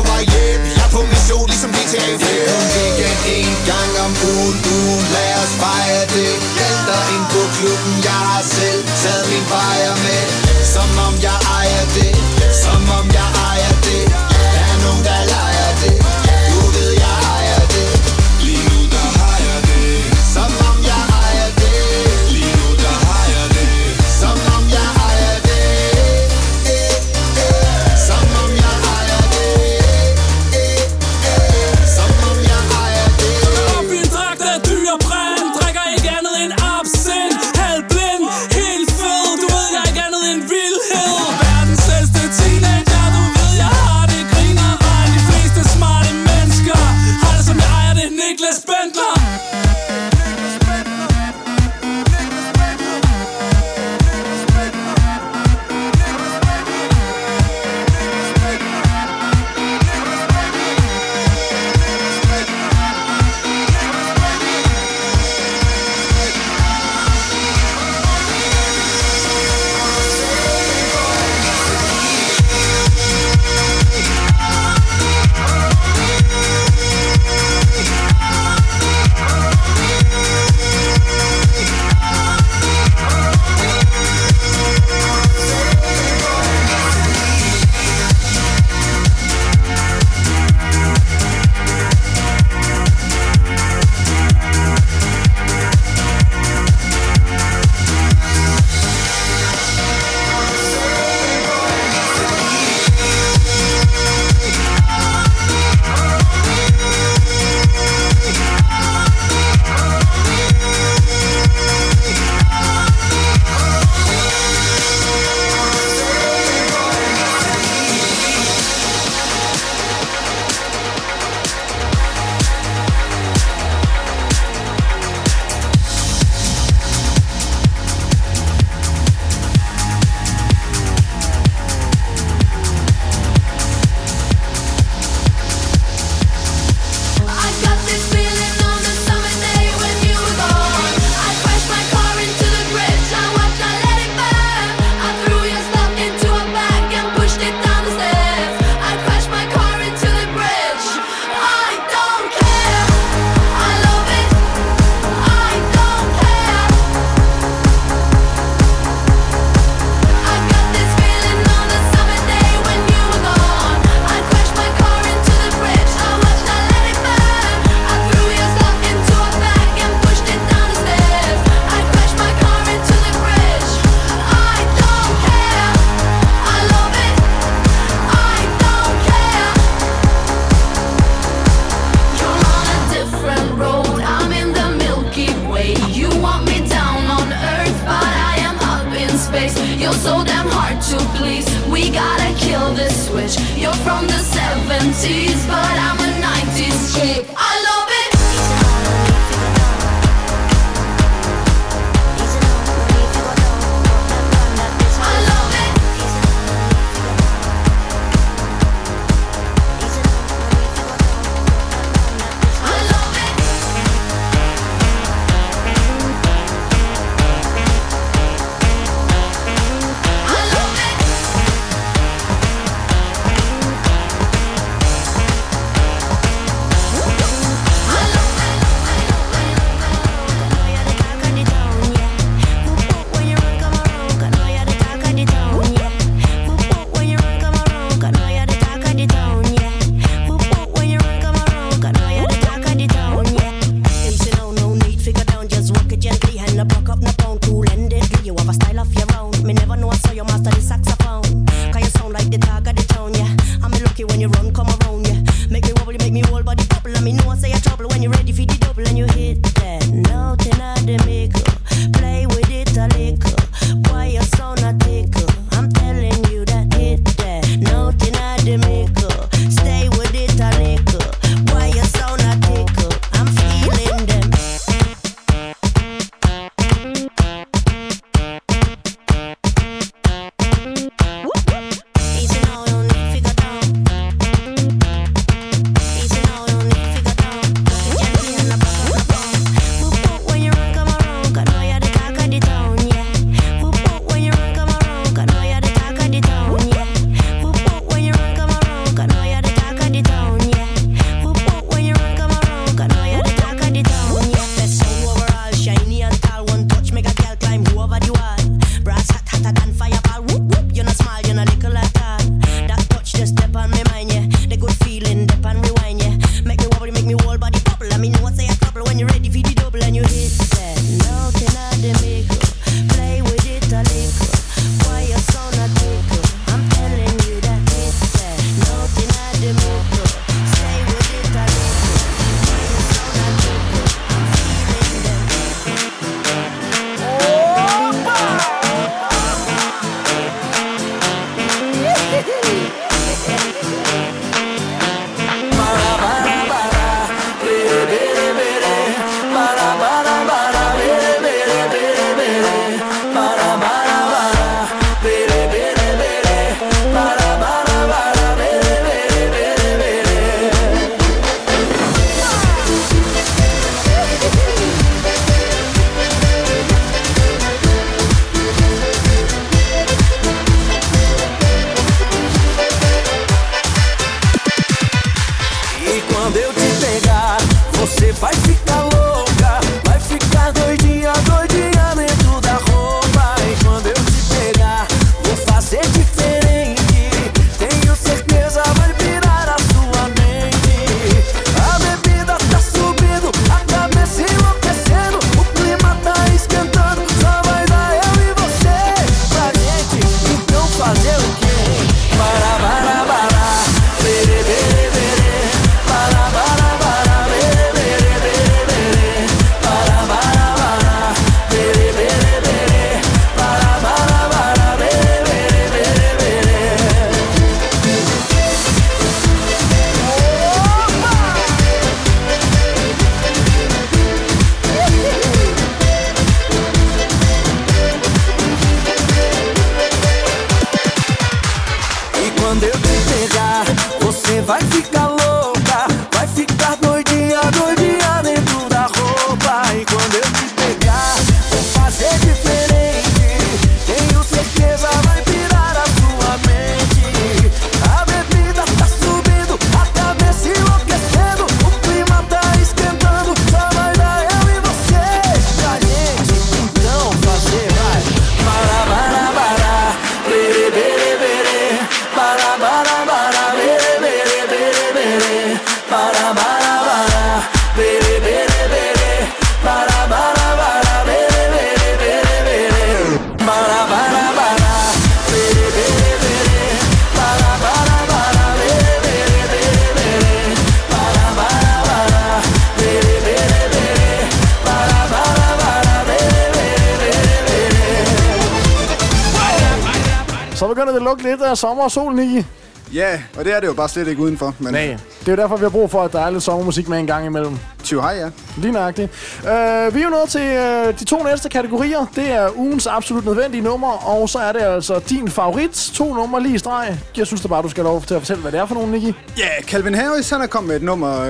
sommer 491.64 491.84
og 491.84 491.92
solen 491.92 492.38
i. 492.38 492.46
Ja, 492.94 493.22
og 493.38 493.46
det 493.46 493.56
er 493.56 493.60
det 493.60 493.68
jo 493.68 493.74
bare 493.74 493.90
slet 493.90 494.08
ikke 494.08 494.22
udenfor. 494.22 494.56
Men... 494.60 494.74
Nej, 494.74 494.98
det 495.20 495.28
er 495.28 495.32
jo 495.32 495.36
derfor, 495.36 495.58
vi 495.58 495.64
har 495.64 495.70
brug 495.70 495.92
for, 495.92 496.02
at 496.02 496.12
der 496.12 496.20
er 496.20 496.30
lidt 496.30 496.44
sommermusik 496.44 496.88
med 496.88 497.00
en 497.00 497.08
gang 497.08 497.26
imellem. 497.26 497.58
Tjo 497.84 498.02
hej, 498.02 498.12
ja. 498.12 498.30
Lige 498.58 498.72
nøjagtigt. 498.72 499.12
Uh, 499.40 499.50
vi 499.96 500.00
er 500.00 500.04
jo 500.04 500.10
nået 500.10 500.30
til 500.30 500.42
uh, 500.42 501.00
de 501.00 501.06
to 501.06 501.24
næste 501.24 501.50
kategorier. 501.50 502.06
Det 502.16 502.32
er 502.32 502.50
ugens 502.56 502.88
absolut 502.88 503.26
nødvendige 503.26 503.62
nummer, 503.62 504.10
og 504.10 504.30
så 504.30 504.40
er 504.40 504.52
det 504.52 504.62
altså 504.62 505.02
din 505.10 505.28
favorit. 505.28 505.92
To 505.94 506.14
numre 506.14 506.44
lige 506.44 506.56
i 506.56 506.58
streg. 506.58 506.98
Jeg 507.18 507.28
synes 507.28 507.42
da 507.42 507.48
bare, 507.48 507.62
du 507.62 507.70
skal 507.70 507.84
lov 507.84 508.02
til 508.02 508.16
at 508.16 508.22
fortælle, 508.22 508.42
hvad 508.42 508.52
det 508.52 508.60
er 508.60 508.66
for 508.66 508.76
nogen, 508.76 508.92
Nicky. 508.92 509.14
Ja, 509.38 509.62
Calvin 509.62 509.96
Harris, 509.96 510.30
han 510.30 510.42
er 510.42 510.48
kommet 510.48 510.68
med 510.68 510.76
et 510.76 510.84
nummer, 510.84 511.22
øh, 511.22 511.28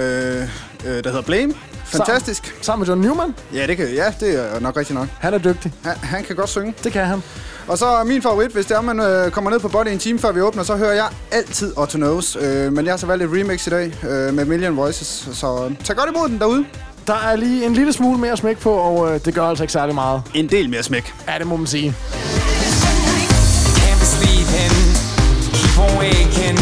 øh, 0.86 1.04
der 1.04 1.10
hedder 1.10 1.22
Blame. 1.22 1.54
Fantastisk. 1.86 2.44
Sammen, 2.46 2.64
sammen 2.64 2.80
med 2.82 2.88
John 2.88 3.02
Newman. 3.02 3.36
Ja, 3.54 3.68
det, 3.68 3.78
kan, 3.78 3.94
ja, 3.94 4.14
det 4.20 4.56
er 4.56 4.60
nok 4.60 4.78
rigtigt 4.78 5.00
nok. 5.00 5.08
Han 5.20 5.34
er 5.34 5.38
dygtig. 5.38 5.74
Han, 5.84 5.96
han 6.02 6.24
kan 6.24 6.36
godt 6.36 6.50
synge. 6.50 6.74
Det 6.84 6.92
kan 6.92 7.06
han. 7.06 7.24
Og 7.68 7.78
så 7.78 7.86
er 7.86 8.04
min 8.04 8.22
favorit, 8.22 8.52
hvis 8.52 8.66
det 8.66 8.78
er, 8.78 8.82
man 8.82 9.00
øh, 9.00 9.32
kommer 9.32 9.52
ned 9.52 9.60
på 9.60 9.68
Body 9.68 9.88
en 9.88 10.00
time 10.00 10.20
før 10.20 10.32
vi 10.32 10.42
åbner, 10.42 10.64
så 10.64 10.76
hører 10.76 10.94
jeg 10.94 11.08
altid 11.32 11.74
Otto 11.78 11.98
Knows. 11.98 12.38
Øh, 12.42 12.74
men 12.74 12.86
jeg 12.86 12.92
har 12.94 12.98
så 12.98 13.06
valgt 13.06 13.24
et 13.24 13.30
remix 13.32 13.68
i 13.68 13.70
dag 13.70 13.94
øh, 14.04 14.34
med 14.34 14.46
Million 14.46 14.78
Voices, 14.78 15.30
så 15.34 15.72
tag 15.84 15.96
godt 15.96 16.10
imod 16.10 16.30
den 16.30 16.40
derude. 16.40 16.66
Der 17.08 17.14
er 17.14 17.36
lige 17.36 17.66
en 17.66 17.74
lille 17.74 17.94
smule 17.94 18.20
mere 18.20 18.38
smæk 18.38 18.58
på, 18.58 18.72
og 18.72 19.14
øh, 19.14 19.20
det 19.26 19.34
gør 19.34 19.44
altså 19.44 19.64
ikke 19.64 19.74
særlig 19.74 19.96
meget. 19.96 20.22
En 20.34 20.50
del 20.50 20.70
mere 20.70 20.84
smæk. 20.84 21.14
Ja, 21.28 21.40
det 21.40 21.48
må 21.48 21.56
man 21.56 21.68
sige. 21.68 21.96
Keep 25.54 25.80
on 25.80 25.98
waking 25.98 26.58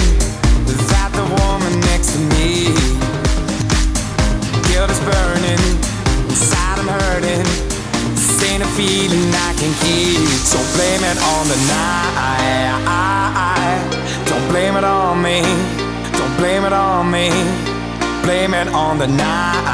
without 0.68 1.12
the 1.14 1.24
woman 1.36 1.80
next 1.80 2.14
to 2.14 2.20
me. 2.20 2.81
Guilt 4.82 4.98
is 4.98 5.00
burning, 5.02 5.62
inside 6.28 6.80
I'm 6.80 6.88
hurting. 6.88 7.46
This 8.18 8.42
ain't 8.50 8.64
a 8.64 8.66
feeling 8.74 9.30
I 9.30 9.54
can 9.54 9.72
keep. 9.78 10.26
So 10.42 10.58
blame 10.74 11.04
it 11.06 11.22
on 11.22 11.48
the 11.54 11.58
night. 11.70 12.82
Don't 14.26 14.48
blame 14.50 14.76
it 14.78 14.84
on 14.84 15.22
me. 15.22 15.44
Don't 16.18 16.36
blame 16.38 16.66
it 16.66 16.74
on 16.74 17.12
me. 17.12 17.30
Blame 18.24 18.56
it 18.56 18.70
on 18.70 18.98
the 18.98 19.06
night. 19.06 19.70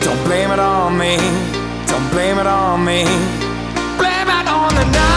Don't 0.00 0.24
blame 0.24 0.50
it 0.50 0.58
on 0.58 0.98
me. 0.98 1.16
Don't 1.86 2.10
blame 2.10 2.40
it 2.40 2.48
on 2.48 2.84
me. 2.84 3.04
Blame 3.98 4.30
it 4.34 4.48
on 4.48 4.74
the 4.74 4.84
night. 4.84 5.15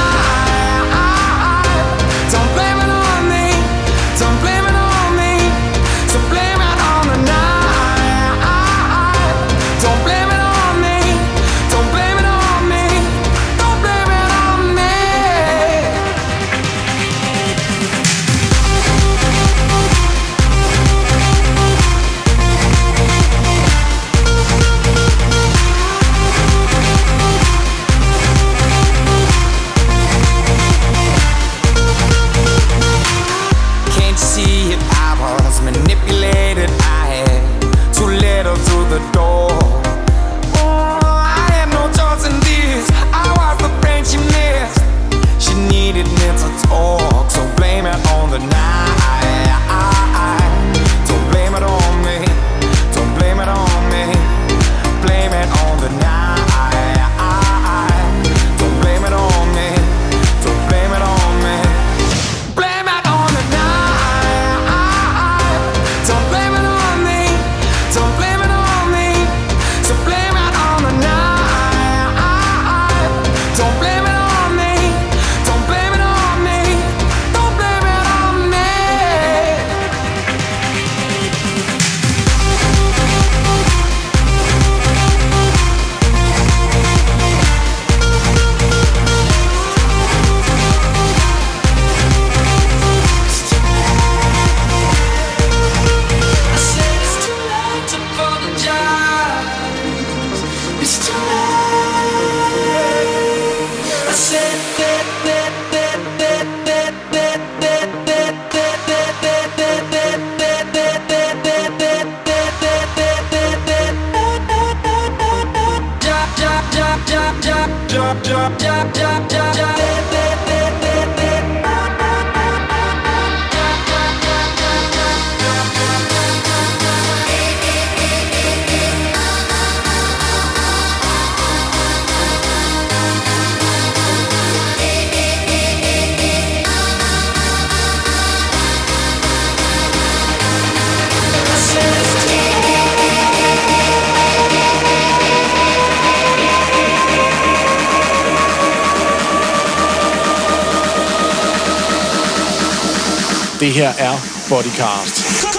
Det 153.59 153.73
her 153.73 153.89
er 153.89 154.17
Bodycast. 154.49 155.58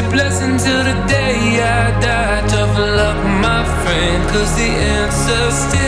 A 0.00 0.10
blessing 0.10 0.56
till 0.56 0.82
the 0.82 0.94
day 1.08 1.60
I 1.60 2.00
die. 2.00 2.48
Tough 2.48 2.78
luck, 2.78 3.18
my 3.42 3.62
friend, 3.82 4.28
cause 4.30 4.56
the 4.56 4.70
answer's 4.96 5.54
still. 5.54 5.79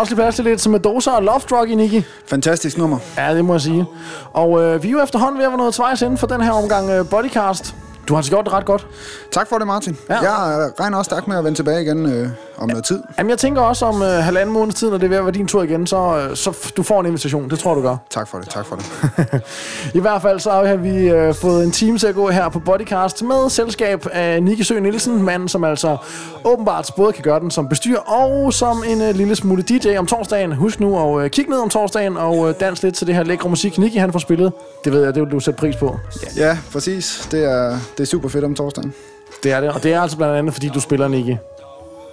Også 0.00 0.10
lige 0.14 0.22
plads 0.22 0.34
til 0.34 0.44
lidt 0.44 0.60
som 0.60 0.72
Medosa 0.72 1.10
og 1.10 1.22
Love 1.22 1.40
Drug 1.50 1.68
i 1.68 1.74
Nicky. 1.74 2.02
Fantastisk 2.26 2.78
nummer. 2.78 2.98
Ja, 3.16 3.34
det 3.34 3.44
må 3.44 3.54
jeg 3.54 3.60
sige. 3.60 3.86
Og 4.32 4.62
øh, 4.62 4.82
vi 4.82 4.88
er 4.88 4.92
jo 4.92 5.02
efterhånden 5.02 5.38
ved 5.38 5.44
at 5.44 5.50
være 5.50 5.58
noget 5.58 5.74
tvejs 5.74 6.02
inden 6.02 6.18
for 6.18 6.26
den 6.26 6.40
her 6.40 6.52
omgang 6.52 6.90
øh, 6.90 7.08
Bodycast. 7.08 7.74
Du 8.08 8.14
har 8.14 8.18
altså 8.18 8.32
gjort 8.32 8.44
det 8.44 8.52
ret 8.52 8.64
godt. 8.64 8.86
Tak 9.32 9.48
for 9.48 9.58
det, 9.58 9.66
Martin. 9.66 9.96
Ja. 10.08 10.14
Jeg 10.14 10.70
regner 10.80 10.98
også 10.98 11.08
stærkt 11.08 11.28
med 11.28 11.36
at 11.38 11.44
vende 11.44 11.58
tilbage 11.58 11.82
igen 11.82 12.06
øh, 12.06 12.28
om 12.60 12.68
noget 12.68 12.84
tid. 12.84 13.02
Jamen, 13.18 13.30
jeg 13.30 13.38
tænker 13.38 13.62
også 13.62 13.86
om 13.86 14.02
øh, 14.02 14.08
halvanden 14.08 14.52
måneds 14.52 14.74
tid, 14.74 14.90
når 14.90 14.98
det 14.98 15.04
er 15.04 15.08
ved 15.08 15.16
at 15.16 15.24
være 15.24 15.32
din 15.32 15.46
tur 15.46 15.62
igen, 15.62 15.86
så, 15.86 16.26
øh, 16.30 16.36
så 16.36 16.72
du 16.76 16.82
får 16.82 17.00
en 17.00 17.06
invitation. 17.06 17.50
Det 17.50 17.58
tror 17.58 17.74
du 17.74 17.82
gør. 17.82 17.96
Tak 18.10 18.28
for 18.28 18.38
det, 18.38 18.48
tak 18.48 18.66
for 18.66 18.76
det. 18.76 19.42
I 19.98 20.00
hvert 20.00 20.22
fald 20.22 20.40
så 20.40 20.50
har 20.50 20.76
vi 20.76 21.08
øh, 21.08 21.34
fået 21.34 21.64
en 21.64 21.70
time 21.70 21.98
til 21.98 22.06
at 22.06 22.14
gå 22.14 22.30
her 22.30 22.48
på 22.48 22.58
Bodycast 22.58 23.22
med 23.22 23.50
selskab 23.50 24.06
af 24.12 24.42
Nicky 24.42 24.62
Sø 24.62 24.80
Nielsen, 24.80 25.22
manden 25.22 25.48
som 25.48 25.64
altså 25.64 25.96
åbenbart 26.44 26.90
både 26.96 27.12
kan 27.12 27.22
gøre 27.22 27.40
den 27.40 27.50
som 27.50 27.68
bestyr 27.68 27.98
og 27.98 28.52
som 28.52 28.84
en 28.88 29.02
øh, 29.02 29.14
lille 29.14 29.36
smule 29.36 29.62
DJ 29.62 29.96
om 29.96 30.06
torsdagen. 30.06 30.52
Husk 30.52 30.80
nu 30.80 31.18
at 31.18 31.24
øh, 31.24 31.30
kigge 31.30 31.50
ned 31.50 31.58
om 31.58 31.68
torsdagen 31.68 32.16
og 32.16 32.48
øh, 32.48 32.54
dans 32.60 32.82
lidt 32.82 32.94
til 32.94 33.06
det 33.06 33.14
her 33.14 33.22
lækre 33.22 33.48
musik, 33.48 33.78
Nicky 33.78 33.96
han 33.96 34.12
får 34.12 34.18
spillet. 34.18 34.52
Det 34.84 34.92
ved 34.92 35.04
jeg, 35.04 35.14
det 35.14 35.22
vil 35.22 35.30
du 35.30 35.40
sætte 35.40 35.58
pris 35.58 35.76
på. 35.76 35.98
Ja, 36.36 36.58
præcis. 36.72 37.28
Det 37.30 37.44
er, 37.44 37.78
det 37.96 38.02
er 38.02 38.06
super 38.06 38.28
fedt 38.28 38.44
om 38.44 38.54
torsdagen. 38.54 38.94
Det 39.42 39.52
er 39.52 39.60
det, 39.60 39.70
og 39.70 39.82
det 39.82 39.92
er 39.92 40.00
altså 40.00 40.16
blandt 40.16 40.36
andet, 40.36 40.54
fordi 40.54 40.68
du 40.68 40.80
spiller 40.80 41.08
Nicky. 41.08 41.36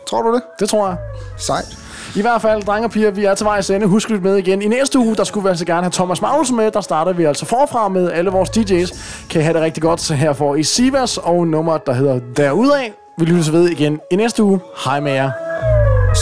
Tror 0.08 0.22
du 0.22 0.34
det? 0.34 0.42
Det 0.60 0.70
tror 0.70 0.88
jeg. 0.88 0.98
Sejt. 1.38 1.78
I 2.16 2.22
hvert 2.22 2.42
fald, 2.42 2.64
drenge 2.64 2.88
og 2.88 2.92
piger, 2.92 3.12
vi 3.12 3.26
er 3.26 3.36
til 3.36 3.46
vejs 3.46 3.70
ende. 3.70 3.88
Husk 3.88 4.10
lytte 4.10 4.24
med 4.24 4.36
igen. 4.36 4.62
I 4.62 4.68
næste 4.68 5.00
uge, 5.00 5.16
der 5.16 5.24
skulle 5.24 5.44
vi 5.44 5.50
altså 5.50 5.66
gerne 5.66 5.82
have 5.82 5.92
Thomas 5.92 6.22
Magnussen 6.22 6.58
med. 6.58 6.72
Der 6.72 6.82
starter 6.82 7.14
vi 7.14 7.24
altså 7.24 7.46
forfra 7.46 7.88
med 7.90 8.12
alle 8.12 8.30
vores 8.30 8.50
DJ's. 8.50 9.00
Kan 9.30 9.42
I 9.42 9.44
have 9.44 9.54
det 9.54 9.62
rigtig 9.62 9.84
godt. 9.84 10.02
Så 10.02 10.14
her 10.14 10.34
får 10.34 10.56
I 10.56 10.64
Sivas 10.64 11.18
og 11.18 11.48
nummeret, 11.48 11.86
der 11.86 11.94
hedder 11.94 12.20
Derudaf. 12.38 12.92
Vi 13.18 13.26
lyttes 13.26 13.52
ved 13.52 13.70
igen 13.70 14.00
i 14.12 14.16
næste 14.16 14.44
uge. 14.44 14.60
Hej 14.86 15.00
med 15.00 15.12
jer. 15.12 15.32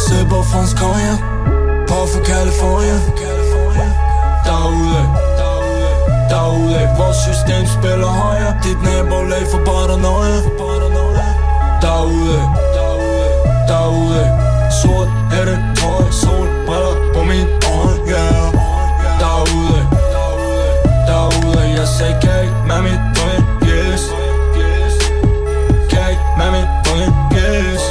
Sipper 0.04 0.44
fransk 0.52 0.76
cognac 0.82 1.20
På 1.90 1.98
for 2.12 2.22
California 2.32 2.98
Derude 4.48 5.04
Derude 6.30 6.82
Vores 7.00 7.18
system 7.28 7.64
spiller 7.78 8.12
højere 8.24 8.54
Dit 8.64 8.80
nabolag 8.84 9.46
for 9.52 9.62
paranoia 9.66 10.38
Derude 11.82 12.65
Derude. 13.68 14.24
Sort 14.82 15.10
hætte, 15.32 15.56
trøje, 15.78 16.12
sol, 16.12 16.48
briller 16.66 16.96
på 17.14 17.24
min 17.24 17.48
øje, 17.74 18.00
yeah 18.10 18.46
Derude 19.20 19.82
Derude. 21.08 21.62
Jeg 21.78 21.88
sagde 21.88 22.18
kage 22.22 22.50
med 22.68 22.82
mit 22.82 23.00
drøm, 23.16 23.44
yes. 23.70 24.02
Kage 25.90 26.18
med 26.38 26.50
mit 26.56 26.68
drøm, 26.86 27.14
yes. 27.38 27.82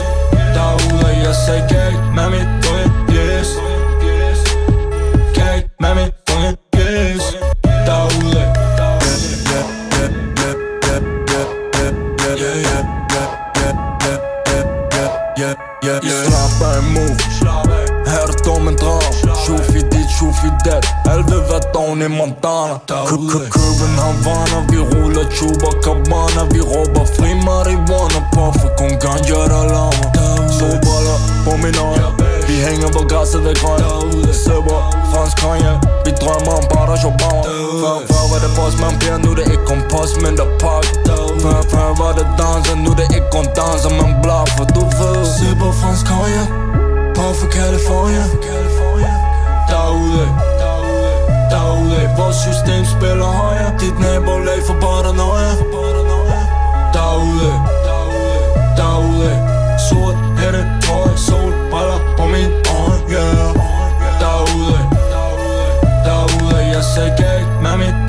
Derude 0.54 1.08
Jeg 1.24 1.34
sagde 1.46 1.64
kage 1.68 1.96
med 2.16 2.28
mit 2.30 2.48
drøm, 2.64 2.90
yes. 3.16 3.48
Kage 5.34 5.70
med 5.80 5.94
mit 5.94 6.13
i 22.02 22.08
Montana 22.08 22.76
Køben 23.54 23.94
Havana 24.04 24.58
Vi 24.70 24.78
ruller 24.78 25.26
chuba 25.36 25.70
cabana 25.84 26.42
Vi 26.52 26.60
råber 26.60 27.04
fri 27.14 27.30
marijuana 27.46 28.20
Puffer 28.32 28.70
kun 28.78 28.92
ganja 29.02 29.40
der 29.52 29.64
larmer 29.74 30.08
Solbriller 30.58 31.18
på 31.44 31.52
min 31.62 31.76
øje. 31.88 32.06
Vi 32.48 32.56
hænger 32.66 32.88
på 32.96 33.02
græsset 33.10 33.44
ved 33.44 33.54
grøn 33.62 33.80
Sipper 34.42 34.80
fransk 35.10 35.36
cognac 35.42 35.76
Vi 36.04 36.10
drømmer 36.22 36.54
om 36.60 36.64
Barack 36.72 37.04
Obama 37.10 37.42
Før, 37.82 37.96
før 38.10 38.24
var 38.30 38.38
det 38.44 38.52
boss 38.56 38.74
man 38.84 38.94
bliver 39.00 39.18
Nu 39.24 39.30
det 39.38 39.46
ikke 39.52 39.66
kun 39.70 39.80
post, 39.92 40.14
men 40.22 40.32
der 40.38 40.48
pakke 40.62 40.90
Før, 41.42 41.58
før 41.72 41.88
var 42.00 42.12
det 42.18 42.26
danser 42.38 42.76
Nu 42.84 42.90
det 42.98 43.06
ikke 43.16 43.30
kun 43.36 43.46
danser, 43.58 43.92
man 44.00 44.10
blaffer 44.22 44.66
Du 44.76 44.82
ved. 44.98 45.18
Sipper 45.36 45.72
fransk 45.80 46.04
cognac 46.10 46.48
På 47.16 47.24
for 47.38 47.48
California. 47.56 48.24
Derude 49.70 50.53
Vores 52.16 52.36
system 52.36 52.84
spiller 52.84 53.30
højere. 53.42 53.72
Dit 53.80 53.98
nabolag 53.98 54.60
for 54.66 54.76
paranoia 54.84 55.50
Derude 56.94 57.52
Derude 58.76 59.34
Sort 59.88 60.16
hætte, 60.38 60.62
tøj 60.82 61.16
sol, 61.16 61.52
briller 61.70 61.98
på 62.18 62.24
min 62.34 62.50
øje, 62.78 63.00
yeah 63.10 63.54
Derude 64.20 64.80
Derude. 66.04 66.56
Jeg 66.74 66.84
sagde 66.94 67.14
galt 67.18 67.62
med 67.62 67.76
mit 67.76 68.03